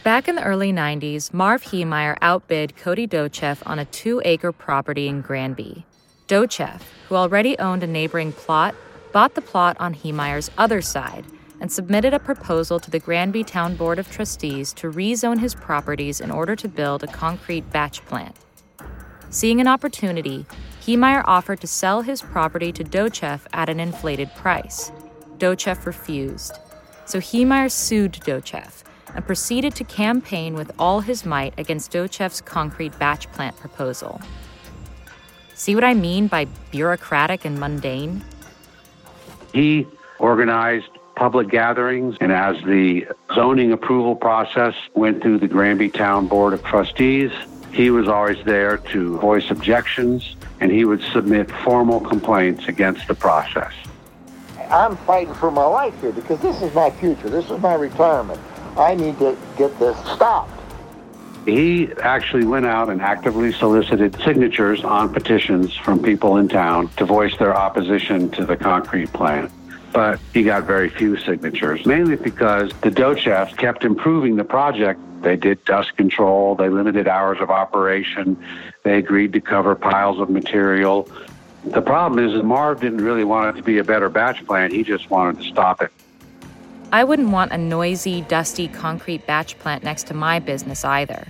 [0.03, 5.07] Back in the early 90s, Marv Heemeyer outbid Cody Docheff on a two acre property
[5.07, 5.85] in Granby.
[6.27, 8.73] Docheff, who already owned a neighboring plot,
[9.11, 11.25] bought the plot on Heemeyer's other side
[11.61, 16.19] and submitted a proposal to the Granby Town Board of Trustees to rezone his properties
[16.19, 18.35] in order to build a concrete batch plant.
[19.29, 20.45] Seeing an opportunity,
[20.81, 24.91] Heemeyer offered to sell his property to Docheff at an inflated price.
[25.37, 26.57] Docheff refused.
[27.05, 28.83] So Heemeyer sued Docheff
[29.15, 34.19] and proceeded to campaign with all his might against Docheff's concrete batch plant proposal.
[35.53, 38.23] See what I mean by bureaucratic and mundane?
[39.53, 39.85] He
[40.17, 46.53] organized public gatherings, and as the zoning approval process went through the Granby Town Board
[46.53, 47.31] of Trustees,
[47.71, 53.15] he was always there to voice objections and he would submit formal complaints against the
[53.15, 53.73] process.
[54.69, 57.29] I'm fighting for my life here because this is my future.
[57.29, 58.39] This is my retirement.
[58.77, 60.51] I need to get this stopped.
[61.45, 67.05] He actually went out and actively solicited signatures on petitions from people in town to
[67.05, 69.51] voice their opposition to the concrete plant.
[69.93, 74.99] But he got very few signatures, mainly because the Docheffs kept improving the project.
[75.21, 78.41] They did dust control, they limited hours of operation,
[78.83, 81.07] they agreed to cover piles of material.
[81.65, 84.73] The problem is that Marv didn't really want it to be a better batch plant,
[84.73, 85.91] he just wanted to stop it.
[86.91, 91.27] I wouldn't want a noisy, dusty concrete batch plant next to my business either.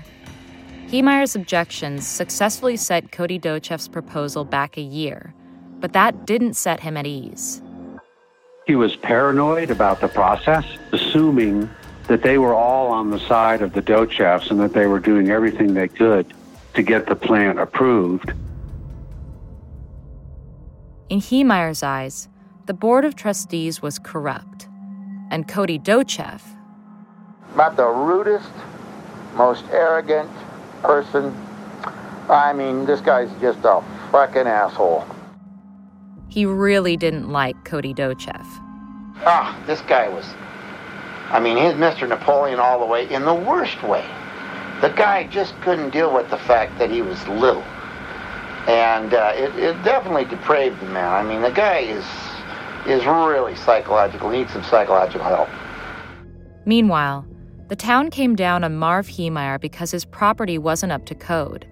[0.88, 5.34] Heemeyer's objections successfully set Cody Docheff's proposal back a year,
[5.80, 7.62] but that didn't set him at ease.
[8.67, 11.69] He was paranoid about the process, assuming
[12.08, 15.30] that they were all on the side of the Docheffs and that they were doing
[15.30, 16.34] everything they could
[16.74, 18.34] to get the plant approved.
[21.10, 22.30] In Heemeyer's eyes,
[22.67, 24.67] the Board of Trustees was corrupt
[25.31, 26.42] and Cody Docheff.
[27.54, 28.52] About the rudest,
[29.36, 30.29] most arrogant
[30.83, 31.36] person.
[32.29, 33.81] I mean, this guy's just a
[34.12, 35.06] fucking asshole.
[36.32, 38.46] He really didn't like Cody Docheff.
[39.25, 40.25] Ah, this guy was.
[41.29, 42.08] I mean, he's Mr.
[42.08, 44.06] Napoleon all the way in the worst way.
[44.79, 47.63] The guy just couldn't deal with the fact that he was little.
[48.67, 51.13] And uh, it, it definitely depraved the man.
[51.13, 52.06] I mean, the guy is
[52.88, 55.50] is really psychological, he needs some psychological help.
[56.65, 57.25] Meanwhile,
[57.67, 61.65] The town came down on Marv Heemeyer because his property wasn't up to code.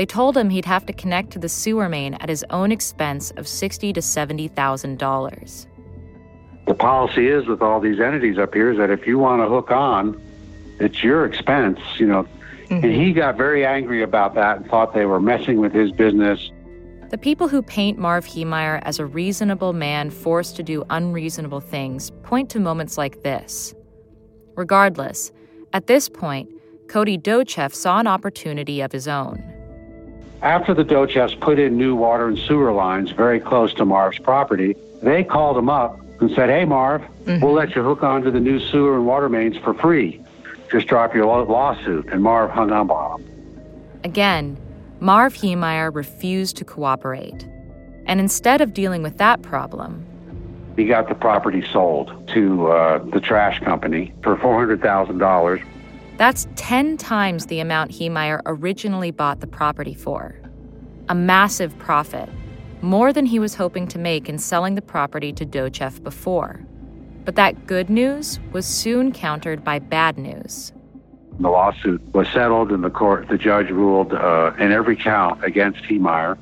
[0.00, 3.32] They told him he'd have to connect to the sewer main at his own expense
[3.32, 5.66] of sixty to seventy thousand dollars.
[6.66, 9.46] The policy is with all these entities up here is that if you want to
[9.46, 10.18] hook on,
[10.78, 12.22] it's your expense, you know.
[12.22, 12.74] Mm-hmm.
[12.76, 16.50] And he got very angry about that and thought they were messing with his business.
[17.10, 22.10] The people who paint Marv Heemeyer as a reasonable man forced to do unreasonable things
[22.22, 23.74] point to moments like this.
[24.56, 25.30] Regardless,
[25.74, 26.48] at this point,
[26.88, 29.49] Cody Docheff saw an opportunity of his own.
[30.42, 34.74] After the Docheffs put in new water and sewer lines very close to Marv's property,
[35.02, 37.44] they called him up and said, Hey, Marv, mm-hmm.
[37.44, 40.22] we'll let you hook onto the new sewer and water mains for free.
[40.70, 42.06] Just drop your lawsuit.
[42.06, 44.00] And Marv hung up on them.
[44.04, 44.56] Again,
[44.98, 47.46] Marv Heemeyer refused to cooperate.
[48.06, 50.06] And instead of dealing with that problem,
[50.76, 55.62] he got the property sold to uh, the trash company for $400,000
[56.20, 60.38] that's 10 times the amount Heemeyer originally bought the property for.
[61.08, 62.28] A massive profit,
[62.82, 66.60] more than he was hoping to make in selling the property to Docheff before.
[67.24, 70.74] But that good news was soon countered by bad news.
[71.38, 75.84] The lawsuit was settled, and the court, the judge ruled uh, in every count against
[75.84, 76.36] Heemeyer.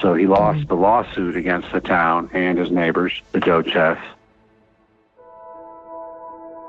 [0.00, 0.68] So he lost mm-hmm.
[0.68, 4.00] the lawsuit against the town and his neighbors, the Docheffs.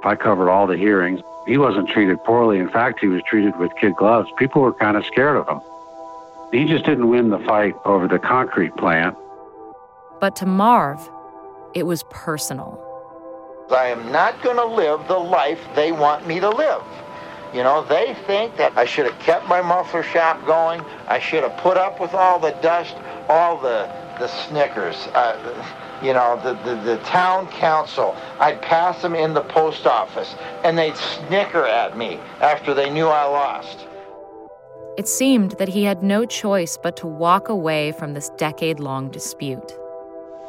[0.03, 1.21] I covered all the hearings.
[1.45, 2.59] He wasn't treated poorly.
[2.59, 4.29] In fact, he was treated with kid gloves.
[4.37, 5.61] People were kind of scared of him.
[6.51, 9.17] He just didn't win the fight over the concrete plant.
[10.19, 11.09] But to Marv,
[11.73, 12.79] it was personal.
[13.71, 16.83] I am not going to live the life they want me to live.
[17.53, 20.81] You know, they think that I should have kept my muffler shop going.
[21.07, 22.95] I should have put up with all the dust,
[23.29, 23.89] all the
[24.19, 25.07] the Snickers.
[25.15, 25.35] Uh,
[26.01, 28.15] you know, the, the, the town council.
[28.39, 33.07] I'd pass them in the post office, and they'd snicker at me after they knew
[33.07, 33.87] I lost.
[34.97, 39.09] It seemed that he had no choice but to walk away from this decade long
[39.09, 39.71] dispute.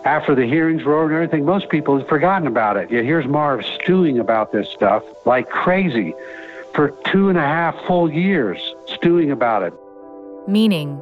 [0.05, 2.91] After the hearings were over and everything, most people had forgotten about it.
[2.91, 6.13] Yet here's Marv stewing about this stuff like crazy
[6.75, 9.73] for two and a half full years, stewing about it.
[10.49, 11.01] Meaning,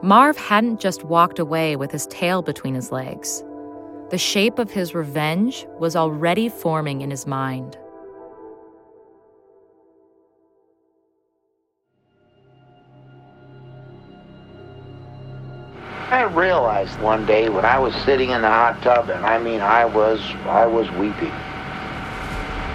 [0.00, 3.44] Marv hadn't just walked away with his tail between his legs.
[4.10, 7.76] The shape of his revenge was already forming in his mind.
[16.10, 19.60] I realized one day when I was sitting in the hot tub, and I mean
[19.60, 21.34] I was I was weeping.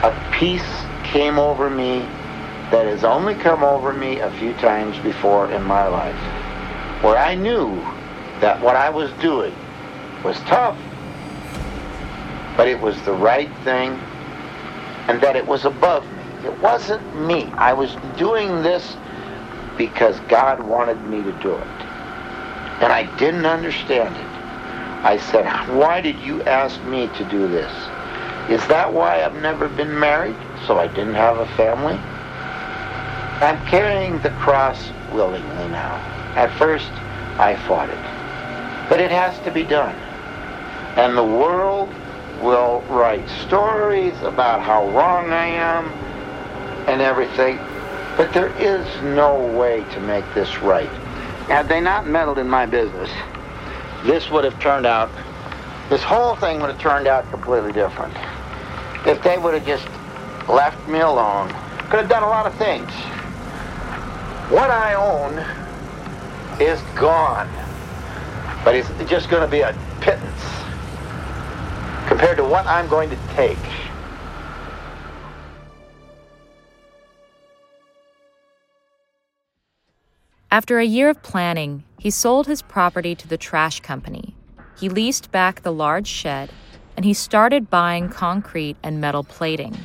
[0.03, 0.61] A peace
[1.03, 2.01] came over me
[2.69, 6.15] that has only come over me a few times before in my life,
[7.03, 7.73] where I knew
[8.39, 9.55] that what I was doing
[10.23, 10.77] was tough,
[12.57, 13.99] but it was the right thing
[15.07, 16.23] and that it was above me.
[16.45, 17.45] It wasn't me.
[17.57, 18.95] I was doing this
[19.77, 21.67] because God wanted me to do it.
[22.81, 24.33] And I didn't understand it.
[25.05, 25.45] I said,
[25.75, 27.71] why did you ask me to do this?
[28.49, 30.35] Is that why I've never been married?
[30.67, 31.95] So I didn't have a family?
[33.41, 35.95] I'm carrying the cross willingly now.
[36.35, 36.91] At first,
[37.39, 38.89] I fought it.
[38.89, 39.95] But it has to be done.
[40.97, 41.93] And the world
[42.43, 45.87] will write stories about how wrong I am
[46.89, 47.57] and everything,
[48.17, 50.89] but there is no way to make this right.
[51.47, 53.09] Had they not meddled in my business,
[54.03, 55.09] this would have turned out,
[55.89, 58.13] this whole thing would have turned out completely different.
[59.05, 59.87] If they would have just
[60.49, 61.47] left me alone,
[61.89, 62.91] could have done a lot of things.
[64.51, 65.37] What I own
[66.59, 67.49] is gone,
[68.65, 70.62] but it's just going to be a pittance
[72.23, 73.57] compared to what I'm going to take.
[80.49, 84.37] After a year of planning, he sold his property to the trash company.
[84.79, 86.49] He leased back the large shed
[86.95, 89.75] and he started buying concrete and metal plating.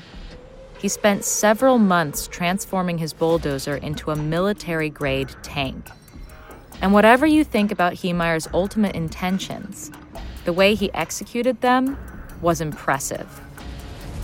[0.79, 5.91] He spent several months transforming his bulldozer into a military grade tank.
[6.81, 9.91] And whatever you think about Heemeyer's ultimate intentions,
[10.45, 11.99] the way he executed them
[12.41, 13.41] was impressive.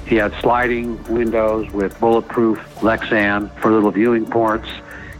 [0.06, 4.68] He had sliding windows with bulletproof Lexan for little viewing ports.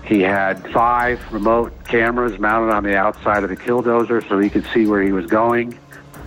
[0.05, 4.66] He had five remote cameras mounted on the outside of the killdozer so he could
[4.74, 5.78] see where he was going.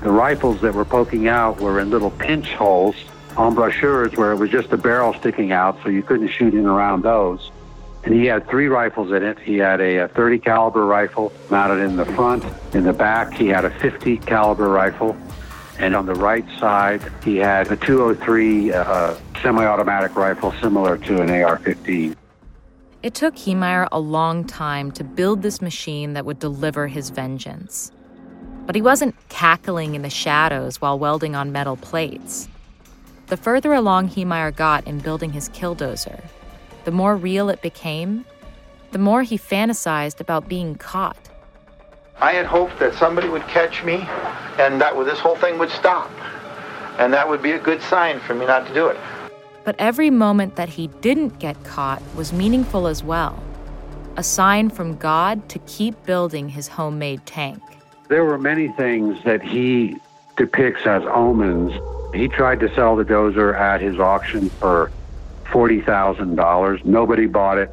[0.01, 2.95] The rifles that were poking out were in little pinch holes,
[3.37, 7.03] embrasures, where it was just a barrel sticking out, so you couldn't shoot in around
[7.03, 7.51] those.
[8.03, 9.37] And he had three rifles in it.
[9.39, 12.43] He had a 30 caliber rifle mounted in the front.
[12.73, 15.15] In the back, he had a 50 caliber rifle
[15.79, 21.29] and on the right side, he had a 203 uh, semi-automatic rifle similar to an
[21.29, 22.15] AR-15.
[23.03, 27.91] It took Heemeyer a long time to build this machine that would deliver his vengeance.
[28.65, 32.49] But he wasn't cackling in the shadows while welding on metal plates.
[33.27, 36.23] The further along Heemeyer got in building his killdozer,
[36.85, 38.25] the more real it became,
[38.91, 41.26] the more he fantasized about being caught.
[42.19, 44.07] I had hoped that somebody would catch me
[44.57, 46.11] and that this whole thing would stop.
[46.97, 48.97] And that would be a good sign for me not to do it.
[49.63, 53.41] But every moment that he didn't get caught was meaningful as well.
[54.15, 57.61] A sign from God to keep building his homemade tank.
[58.07, 59.97] There were many things that he
[60.37, 61.71] depicts as omens.
[62.15, 64.91] He tried to sell the dozer at his auction for
[65.45, 66.83] $40,000.
[66.83, 67.69] Nobody bought it.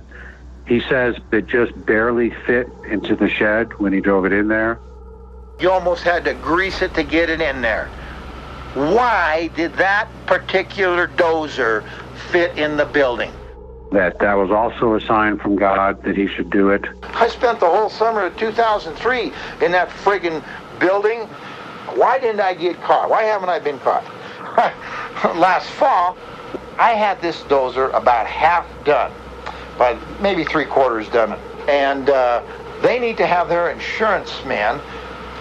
[0.66, 4.80] He says it just barely fit into the shed when he drove it in there.
[5.60, 7.90] You almost had to grease it to get it in there
[8.74, 11.84] why did that particular dozer
[12.30, 13.32] fit in the building?
[13.92, 16.84] That that was also a sign from God that he should do it.
[17.02, 19.32] I spent the whole summer of 2003
[19.64, 20.42] in that friggin'
[20.80, 21.20] building.
[21.94, 23.08] Why didn't I get caught?
[23.08, 24.04] Why haven't I been caught?
[25.36, 26.16] Last fall,
[26.76, 29.12] I had this dozer about half done,
[29.78, 31.38] by maybe three quarters done.
[31.68, 32.42] And uh,
[32.82, 34.80] they need to have their insurance man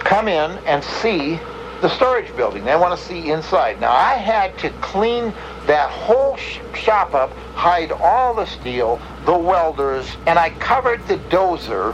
[0.00, 1.38] come in and see
[1.80, 2.64] the storage building.
[2.64, 3.80] They want to see inside.
[3.80, 5.32] Now, I had to clean
[5.66, 11.16] that whole sh- shop up, hide all the steel, the welders, and I covered the
[11.28, 11.92] dozer,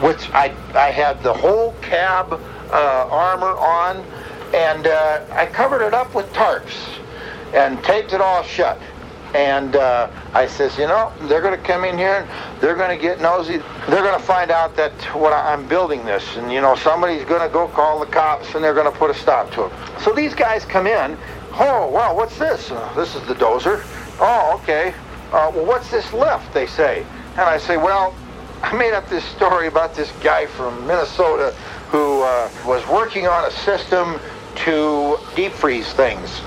[0.00, 3.98] which I, I had the whole cab uh, armor on,
[4.54, 6.98] and uh, I covered it up with tarps
[7.54, 8.80] and taped it all shut.
[9.34, 12.96] And uh, I says, you know, they're going to come in here and they're going
[12.96, 13.58] to get nosy.
[13.88, 17.46] They're going to find out that what I'm building this, and you know, somebody's going
[17.46, 19.72] to go call the cops and they're going to put a stop to it.
[20.00, 21.16] So these guys come in.
[21.52, 22.70] Oh, well, what's this?
[22.70, 23.84] Uh, this is the dozer.
[24.20, 24.94] Oh, okay.
[25.32, 26.52] Uh, well, what's this lift?
[26.52, 27.04] They say.
[27.32, 28.14] And I say, well,
[28.62, 31.52] I made up this story about this guy from Minnesota
[31.90, 34.20] who uh, was working on a system
[34.56, 36.40] to deep freeze things.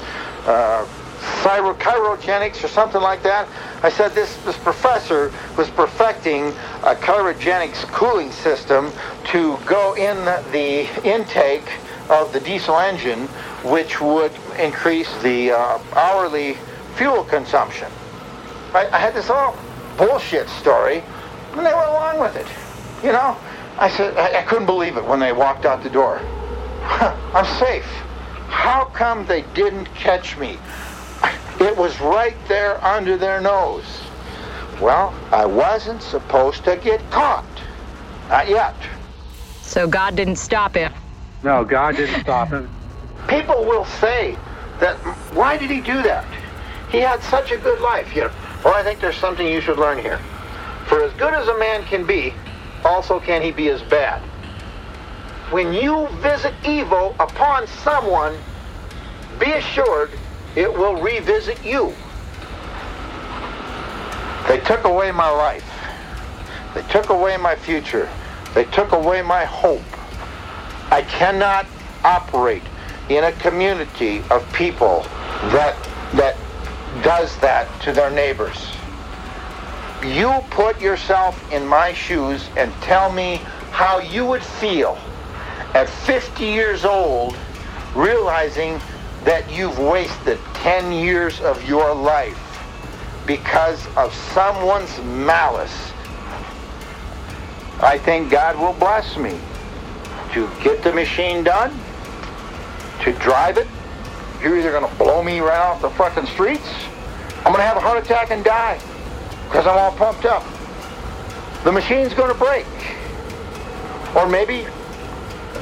[0.46, 0.88] Uh,
[1.24, 3.48] cryogenics or something like that.
[3.84, 6.48] I said this, this professor was perfecting
[6.84, 8.92] a cryogenics cooling system
[9.26, 10.16] to go in
[10.52, 11.70] the intake
[12.10, 13.28] of the diesel engine,
[13.64, 16.58] which would increase the uh, hourly
[16.96, 17.92] fuel consumption.
[18.74, 19.58] I, I had this all
[19.98, 21.04] bullshit story,
[21.52, 22.48] and they went along with it.
[23.06, 23.38] You know,
[23.78, 26.20] I said I, I couldn't believe it when they walked out the door.
[26.84, 27.86] I'm safe.
[28.48, 30.58] How come they didn't catch me?
[31.64, 33.86] It was right there under their nose.
[34.82, 37.46] Well, I wasn't supposed to get caught.
[38.28, 38.76] Not yet.
[39.62, 40.92] So God didn't stop him?
[41.42, 42.70] No, God didn't stop him.
[43.30, 44.38] People will say
[44.82, 44.98] that,
[45.34, 46.26] why did he do that?
[46.92, 48.14] He had such a good life.
[48.14, 48.32] You know,
[48.66, 50.20] well, I think there's something you should learn here.
[50.88, 52.34] For as good as a man can be,
[52.84, 54.22] also can he be as bad.
[55.50, 58.36] When you visit evil upon someone,
[59.40, 60.12] be assured
[60.56, 61.94] it will revisit you.
[64.48, 65.70] They took away my life.
[66.74, 68.10] They took away my future.
[68.54, 69.82] They took away my hope.
[70.92, 71.66] I cannot
[72.04, 72.64] operate
[73.10, 75.04] in a community of people
[75.52, 75.76] that
[76.14, 76.38] that
[77.04, 78.72] does that to their neighbors.
[80.06, 83.38] You put yourself in my shoes and tell me
[83.72, 84.98] how you would feel
[85.74, 87.36] at 50 years old
[87.96, 88.80] realizing
[89.26, 92.40] that you've wasted 10 years of your life
[93.26, 95.92] because of someone's malice,
[97.82, 99.40] I think God will bless me
[100.34, 101.78] to get the machine done,
[103.04, 103.68] to drive it.
[104.42, 106.68] You're either going to blow me right off the fucking streets,
[107.46, 108.80] I'm going to have a heart attack and die
[109.48, 110.44] because I'm all pumped up.
[111.66, 112.66] The machine's going to break.
[114.16, 114.66] Or maybe,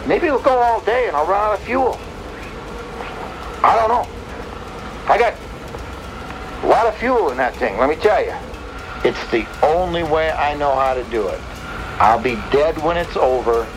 [0.07, 1.99] maybe it'll go all day and I'll run out of fuel.
[3.63, 4.07] I don't know.
[5.07, 5.35] I got
[6.63, 8.35] a lot of fuel in that thing, let me tell you.
[9.03, 11.39] It's the only way I know how to do it.
[11.99, 13.67] I'll be dead when it's over,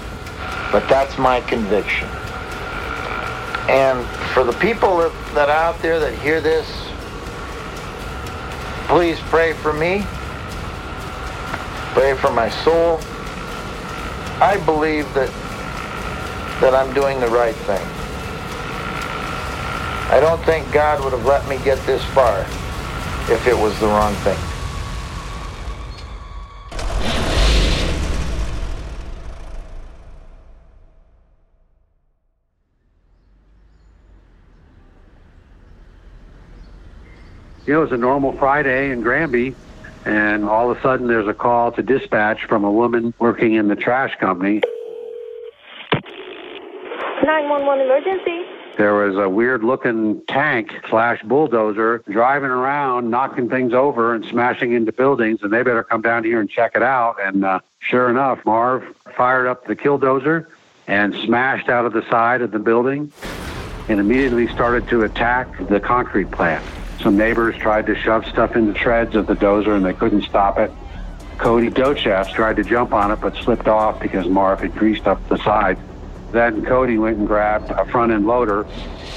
[0.70, 2.08] but that's my conviction.
[3.68, 6.66] And for the people that, are out there that hear this,
[8.88, 10.04] please pray for me.
[11.94, 13.00] Pray for my soul.
[14.42, 15.30] I believe that
[16.60, 17.93] that I'm doing the right thing.
[20.14, 22.42] I don't think God would have let me get this far
[23.28, 24.38] if it was the wrong thing.
[37.66, 39.56] You know, it was a normal Friday in Granby,
[40.04, 43.66] and all of a sudden there's a call to dispatch from a woman working in
[43.66, 44.62] the trash company.
[47.24, 48.63] 911 emergency.
[48.76, 54.72] There was a weird looking tank slash bulldozer driving around, knocking things over and smashing
[54.72, 57.16] into buildings, and they better come down here and check it out.
[57.22, 58.84] And uh, sure enough, Marv
[59.16, 60.48] fired up the killdozer
[60.88, 63.12] and smashed out of the side of the building
[63.88, 66.64] and immediately started to attack the concrete plant.
[67.00, 70.22] Some neighbors tried to shove stuff into the treads of the dozer and they couldn't
[70.22, 70.70] stop it.
[71.38, 75.26] Cody Docheffs tried to jump on it but slipped off because Marv had greased up
[75.28, 75.78] the side.
[76.34, 78.66] Then Cody went and grabbed a front end loader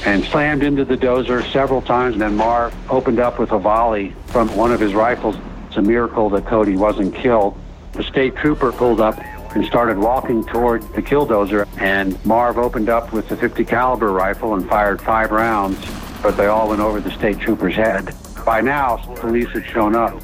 [0.06, 2.14] and slammed into the dozer several times.
[2.14, 5.36] And then Marv opened up with a volley from one of his rifles.
[5.66, 7.58] It's a miracle that Cody wasn't killed.
[7.94, 9.18] The state trooper pulled up
[9.56, 11.68] and started walking toward the killdozer.
[11.80, 15.84] And Marv opened up with the 50 caliber rifle and fired five rounds,
[16.22, 18.14] but they all went over the state trooper's head.
[18.46, 20.22] By now, police had shown up.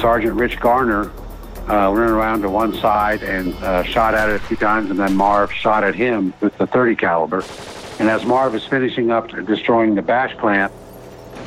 [0.00, 1.12] Sergeant Rich Garner
[1.70, 4.98] uh, ran around to one side and uh, shot at it a few times, and
[4.98, 7.44] then Marv shot at him with the 30 caliber.
[7.98, 10.72] And as Marv was finishing up destroying the batch plant,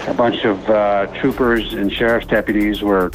[0.07, 3.11] a bunch of uh, troopers and sheriff's deputies were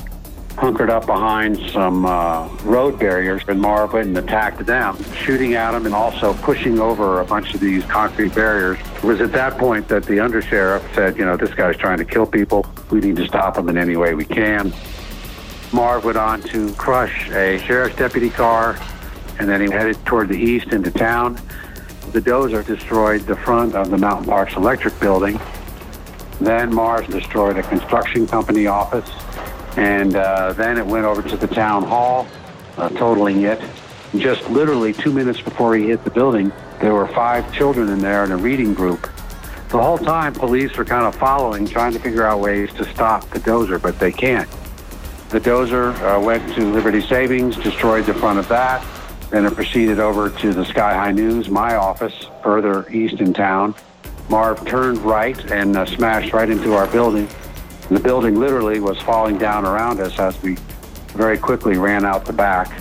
[0.56, 5.72] hunkered up behind some uh, road barriers, and Marv went and attacked them, shooting at
[5.72, 8.78] them and also pushing over a bunch of these concrete barriers.
[8.96, 12.04] It was at that point that the undersheriff said, you know, this guy's trying to
[12.04, 12.64] kill people.
[12.90, 14.72] We need to stop him in any way we can.
[15.72, 18.78] Marv went on to crush a sheriff's deputy car,
[19.38, 21.34] and then he headed toward the east into town.
[22.12, 25.40] The dozer destroyed the front of the Mountain Parks Electric building.
[26.40, 29.10] Then Marv destroyed a construction company office,
[29.76, 32.26] and uh, then it went over to the town hall,
[32.76, 33.60] uh, totaling it.
[34.16, 38.24] Just literally two minutes before he hit the building, there were five children in there
[38.24, 39.10] in a reading group.
[39.68, 43.28] The whole time, police were kind of following, trying to figure out ways to stop
[43.30, 44.48] the dozer, but they can't.
[45.30, 48.86] The dozer uh, went to Liberty Savings, destroyed the front of that.
[49.30, 53.74] Then it proceeded over to the Sky High News, my office, further east in town.
[54.28, 57.28] Marv turned right and uh, smashed right into our building.
[57.90, 60.54] The building literally was falling down around us as we
[61.08, 62.80] very quickly ran out the back.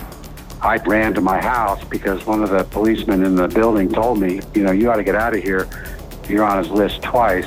[0.62, 4.40] I ran to my house because one of the policemen in the building told me,
[4.54, 5.68] you know, you ought to get out of here.
[6.28, 7.46] You're on his list twice.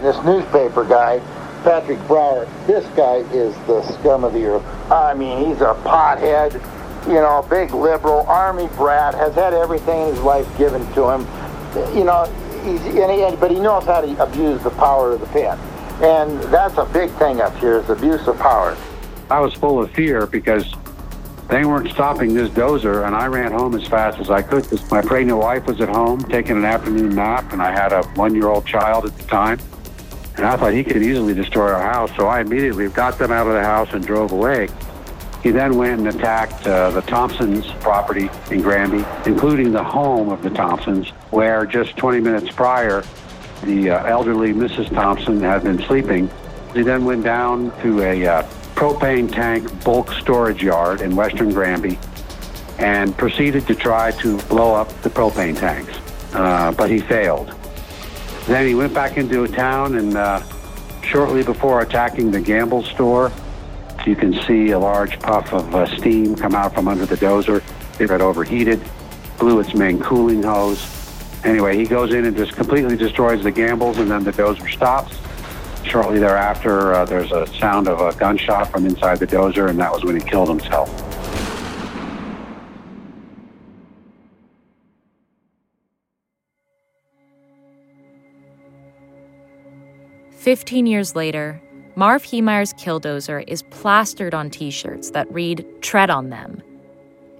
[0.00, 1.20] This newspaper guy
[1.68, 4.64] Patrick Brower, this guy is the scum of the earth.
[4.90, 6.54] I mean, he's a pothead,
[7.06, 11.26] you know, big liberal, army brat, has had everything in his life given to him.
[11.94, 12.24] You know,
[12.64, 15.58] he's, and he, but he knows how to abuse the power of the pen.
[16.02, 18.74] And that's a big thing up here is abuse of power.
[19.30, 20.74] I was full of fear because
[21.50, 24.90] they weren't stopping this dozer, and I ran home as fast as I could because
[24.90, 28.64] my pregnant wife was at home taking an afternoon nap, and I had a one-year-old
[28.64, 29.58] child at the time.
[30.38, 33.48] And I thought he could easily destroy our house, so I immediately got them out
[33.48, 34.68] of the house and drove away.
[35.42, 40.42] He then went and attacked uh, the Thompsons' property in Granby, including the home of
[40.42, 43.04] the Thompsons, where just 20 minutes prior,
[43.64, 44.88] the uh, elderly Mrs.
[44.94, 46.30] Thompson had been sleeping.
[46.72, 48.42] He then went down to a uh,
[48.74, 51.98] propane tank bulk storage yard in western Granby
[52.78, 55.98] and proceeded to try to blow up the propane tanks,
[56.34, 57.57] uh, but he failed.
[58.48, 60.42] Then he went back into town, and uh,
[61.02, 63.30] shortly before attacking the Gamble store,
[64.06, 67.62] you can see a large puff of uh, steam come out from under the dozer.
[68.00, 68.80] It had overheated,
[69.38, 70.82] blew its main cooling hose.
[71.44, 75.18] Anyway, he goes in and just completely destroys the Gambles, and then the dozer stops.
[75.84, 79.92] Shortly thereafter, uh, there's a sound of a gunshot from inside the dozer, and that
[79.92, 81.07] was when he killed himself.
[90.48, 91.60] 15 years later,
[91.94, 96.62] Marv Heemeyer's Killdozer is plastered on t shirts that read, Tread on Them.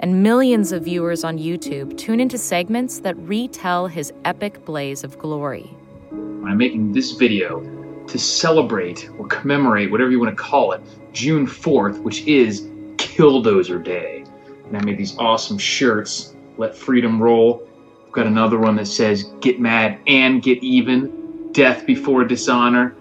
[0.00, 5.18] And millions of viewers on YouTube tune into segments that retell his epic blaze of
[5.18, 5.74] glory.
[6.12, 7.60] I'm making this video
[8.08, 10.82] to celebrate or commemorate, whatever you want to call it,
[11.14, 14.22] June 4th, which is Killdozer Day.
[14.66, 17.66] And I made these awesome shirts, Let Freedom Roll.
[18.06, 22.94] I've got another one that says Get Mad and Get Even, Death Before Dishonor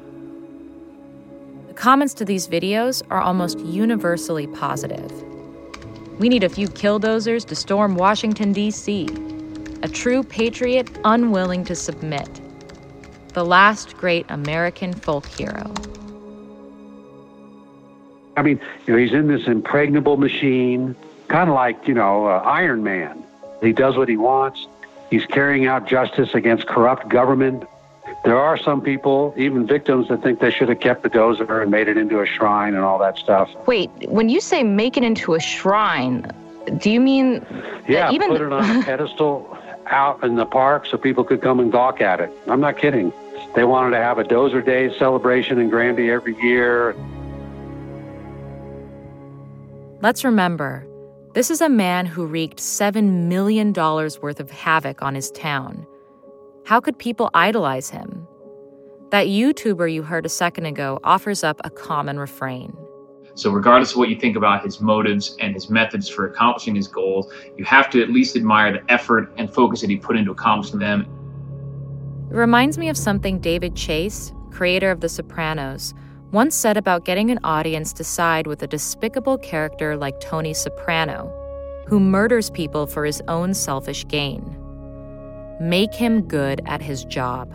[1.77, 5.11] comments to these videos are almost universally positive.
[6.19, 9.07] We need a few killdozers to storm Washington, D.C.
[9.83, 12.27] A true patriot unwilling to submit.
[13.33, 15.71] The last great American folk hero.
[18.35, 20.95] I mean, you know, he's in this impregnable machine,
[21.27, 23.23] kind of like, you know, uh, Iron Man.
[23.61, 24.65] He does what he wants.
[25.11, 27.65] He's carrying out justice against corrupt government.
[28.23, 31.71] There are some people, even victims, that think they should have kept the dozer and
[31.71, 33.49] made it into a shrine and all that stuff.
[33.67, 36.29] Wait, when you say make it into a shrine,
[36.77, 37.45] do you mean
[37.87, 41.59] Yeah, even put it on a pedestal out in the park so people could come
[41.59, 42.31] and gawk at it.
[42.47, 43.13] I'm not kidding.
[43.55, 46.95] They wanted to have a Dozer Day celebration in Granby every year.
[50.01, 50.85] Let's remember,
[51.33, 55.87] this is a man who wreaked $7 million worth of havoc on his town.
[56.67, 58.27] How could people idolize him?
[59.11, 62.75] That YouTuber you heard a second ago offers up a common refrain.
[63.35, 66.89] So, regardless of what you think about his motives and his methods for accomplishing his
[66.89, 70.31] goals, you have to at least admire the effort and focus that he put into
[70.31, 71.07] accomplishing them.
[72.29, 75.93] It reminds me of something David Chase, creator of The Sopranos,
[76.33, 81.31] once said about getting an audience to side with a despicable character like Tony Soprano,
[81.87, 84.61] who murders people for his own selfish gain
[85.59, 87.53] make him good at his job.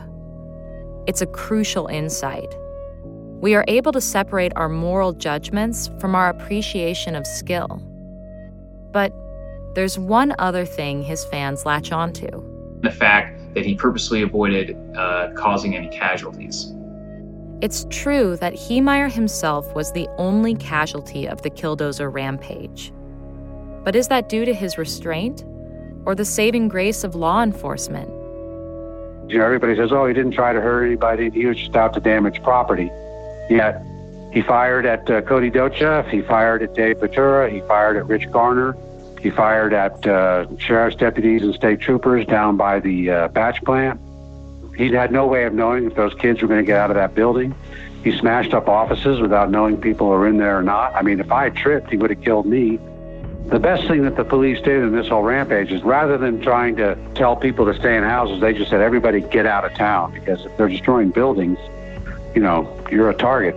[1.06, 2.54] It's a crucial insight.
[3.40, 7.82] We are able to separate our moral judgments from our appreciation of skill.
[8.92, 9.12] But
[9.74, 12.28] there's one other thing his fans latch onto
[12.82, 16.72] The fact that he purposely avoided uh, causing any casualties.
[17.60, 22.92] It's true that Heemeyer himself was the only casualty of the Killdozer rampage.
[23.84, 25.44] But is that due to his restraint
[26.04, 28.08] or the saving grace of law enforcement?
[29.30, 31.30] You know, everybody says, oh, he didn't try to hurt anybody.
[31.30, 32.90] He was just out to damage property.
[33.48, 33.82] Yet
[34.32, 36.08] he fired at uh, Cody Docheff.
[36.10, 37.50] He fired at Dave Ventura.
[37.50, 38.76] He fired at Rich Garner.
[39.20, 44.00] He fired at uh, sheriff's deputies and state troopers down by the uh, batch plant.
[44.76, 46.96] He had no way of knowing if those kids were going to get out of
[46.96, 47.54] that building.
[48.02, 50.94] He smashed up offices without knowing people were in there or not.
[50.94, 52.80] I mean, if I tripped, he would have killed me.
[53.48, 56.76] The best thing that the police did in this whole rampage is rather than trying
[56.76, 60.12] to tell people to stay in houses, they just said, everybody get out of town
[60.14, 61.58] because if they're destroying buildings,
[62.34, 63.54] you know, you're a target.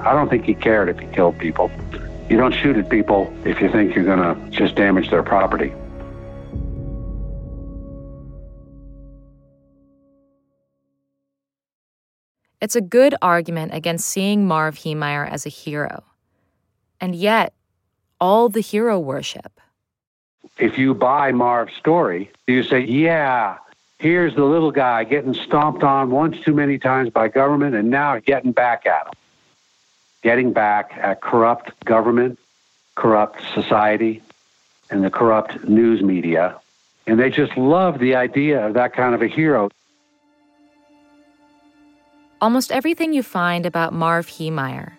[0.00, 1.70] I don't think he cared if he killed people.
[2.28, 5.72] You don't shoot at people if you think you're going to just damage their property.
[12.60, 16.02] It's a good argument against seeing Marv Heemeyer as a hero.
[17.00, 17.54] And yet,
[18.20, 19.60] all the hero worship.
[20.58, 23.58] If you buy Marv's story, you say, yeah,
[23.98, 28.18] here's the little guy getting stomped on once too many times by government and now
[28.18, 29.12] getting back at him.
[30.22, 32.38] Getting back at corrupt government,
[32.96, 34.20] corrupt society,
[34.90, 36.58] and the corrupt news media.
[37.06, 39.70] And they just love the idea of that kind of a hero.
[42.40, 44.97] Almost everything you find about Marv Heemeyer,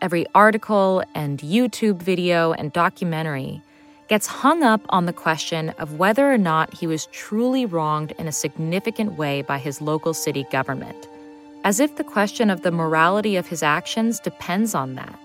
[0.00, 3.62] every article and YouTube video and documentary,
[4.08, 8.26] gets hung up on the question of whether or not he was truly wronged in
[8.26, 11.06] a significant way by his local city government,
[11.62, 15.16] as if the question of the morality of his actions depends on that.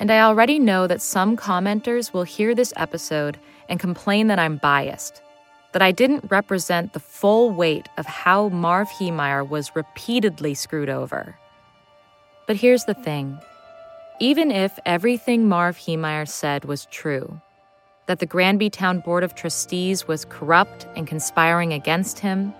[0.00, 3.38] And I already know that some commenters will hear this episode
[3.68, 5.22] and complain that I'm biased,
[5.72, 11.38] that I didn't represent the full weight of how Marv Heemeyer was repeatedly screwed over.
[12.46, 13.38] But here's the thing
[14.20, 17.40] even if everything Marv Heemeyer said was true,
[18.06, 22.54] that the Granby Town Board of Trustees was corrupt and conspiring against him,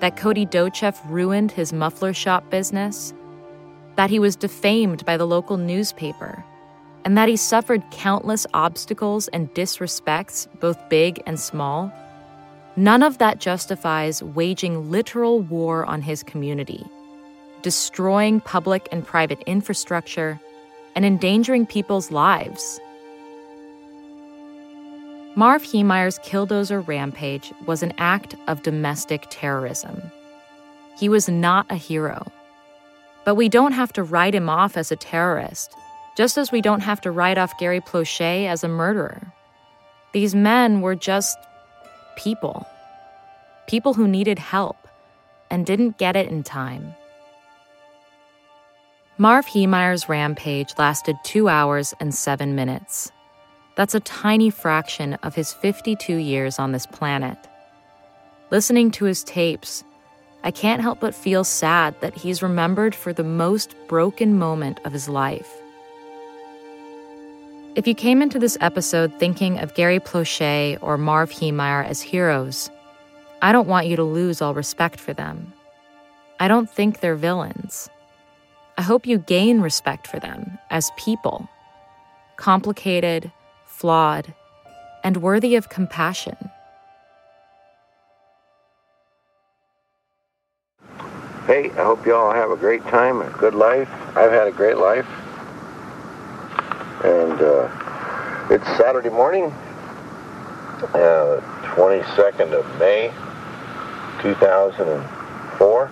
[0.00, 3.14] that Cody Docheff ruined his muffler shop business,
[3.96, 6.44] that he was defamed by the local newspaper,
[7.04, 11.92] and that he suffered countless obstacles and disrespects, both big and small,
[12.76, 16.84] none of that justifies waging literal war on his community,
[17.62, 20.40] destroying public and private infrastructure,
[20.94, 22.80] and endangering people's lives.
[25.36, 30.00] Marv Heemeyer's Killdozer rampage was an act of domestic terrorism.
[30.96, 32.30] He was not a hero.
[33.24, 35.74] But we don't have to write him off as a terrorist,
[36.16, 39.32] just as we don't have to write off Gary Plauché as a murderer.
[40.12, 41.36] These men were just
[42.16, 42.66] people.
[43.66, 44.76] People who needed help
[45.50, 46.94] and didn't get it in time.
[49.16, 53.12] Marv Heemeyer's rampage lasted two hours and seven minutes.
[53.76, 57.38] That's a tiny fraction of his 52 years on this planet.
[58.50, 59.84] Listening to his tapes,
[60.42, 64.92] I can't help but feel sad that he's remembered for the most broken moment of
[64.92, 65.62] his life.
[67.76, 72.68] If you came into this episode thinking of Gary Plauché or Marv Heemeyer as heroes,
[73.42, 75.52] I don't want you to lose all respect for them.
[76.40, 77.88] I don't think they're villains.
[78.76, 81.48] I hope you gain respect for them as people.
[82.36, 83.30] Complicated,
[83.66, 84.34] flawed,
[85.04, 86.36] and worthy of compassion.
[91.46, 93.88] Hey, I hope you all have a great time, a good life.
[94.16, 95.06] I've had a great life.
[97.04, 99.52] And uh, it's Saturday morning,
[100.94, 101.40] uh,
[101.76, 103.12] 22nd of May,
[104.22, 105.90] 2004.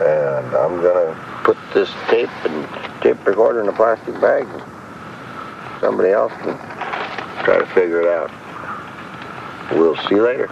[0.00, 4.46] And I'm going to put this tape and tape recorder in a plastic bag.
[5.80, 6.56] Somebody else can
[7.44, 8.30] try to figure it out.
[9.72, 10.48] We'll see you later.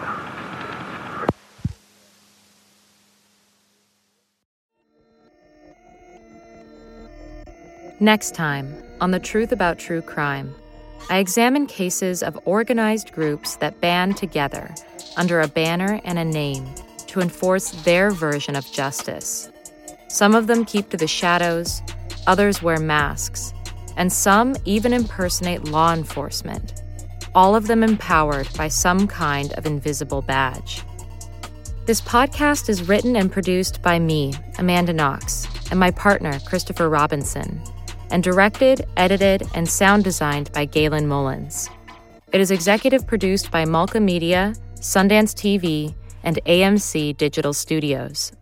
[7.99, 10.55] Next time, on The Truth About True Crime,
[11.09, 14.75] I examine cases of organized groups that band together
[15.17, 16.67] under a banner and a name
[17.17, 19.51] to enforce their version of justice.
[20.09, 21.81] Some of them keep to the shadows,
[22.27, 23.55] others wear masks,
[23.97, 26.83] and some even impersonate law enforcement,
[27.35, 30.83] all of them empowered by some kind of invisible badge.
[31.87, 37.63] This podcast is written and produced by me, Amanda Knox, and my partner, Christopher Robinson
[38.11, 41.69] and directed, edited, and sound designed by Galen Mullins.
[42.33, 45.95] It is executive produced by Malka Media, Sundance TV,
[46.27, 48.33] and AMC Digital Studios.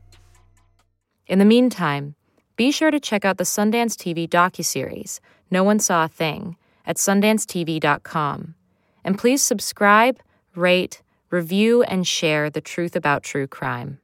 [1.27, 2.15] In the meantime,
[2.57, 5.21] be sure to check out the Sundance TV docuseries,
[5.51, 6.57] No One Saw a Thing,
[6.87, 8.55] at sundancetv.com.
[9.05, 10.19] And please subscribe,
[10.57, 13.99] rate, review, and share the truth about true crime.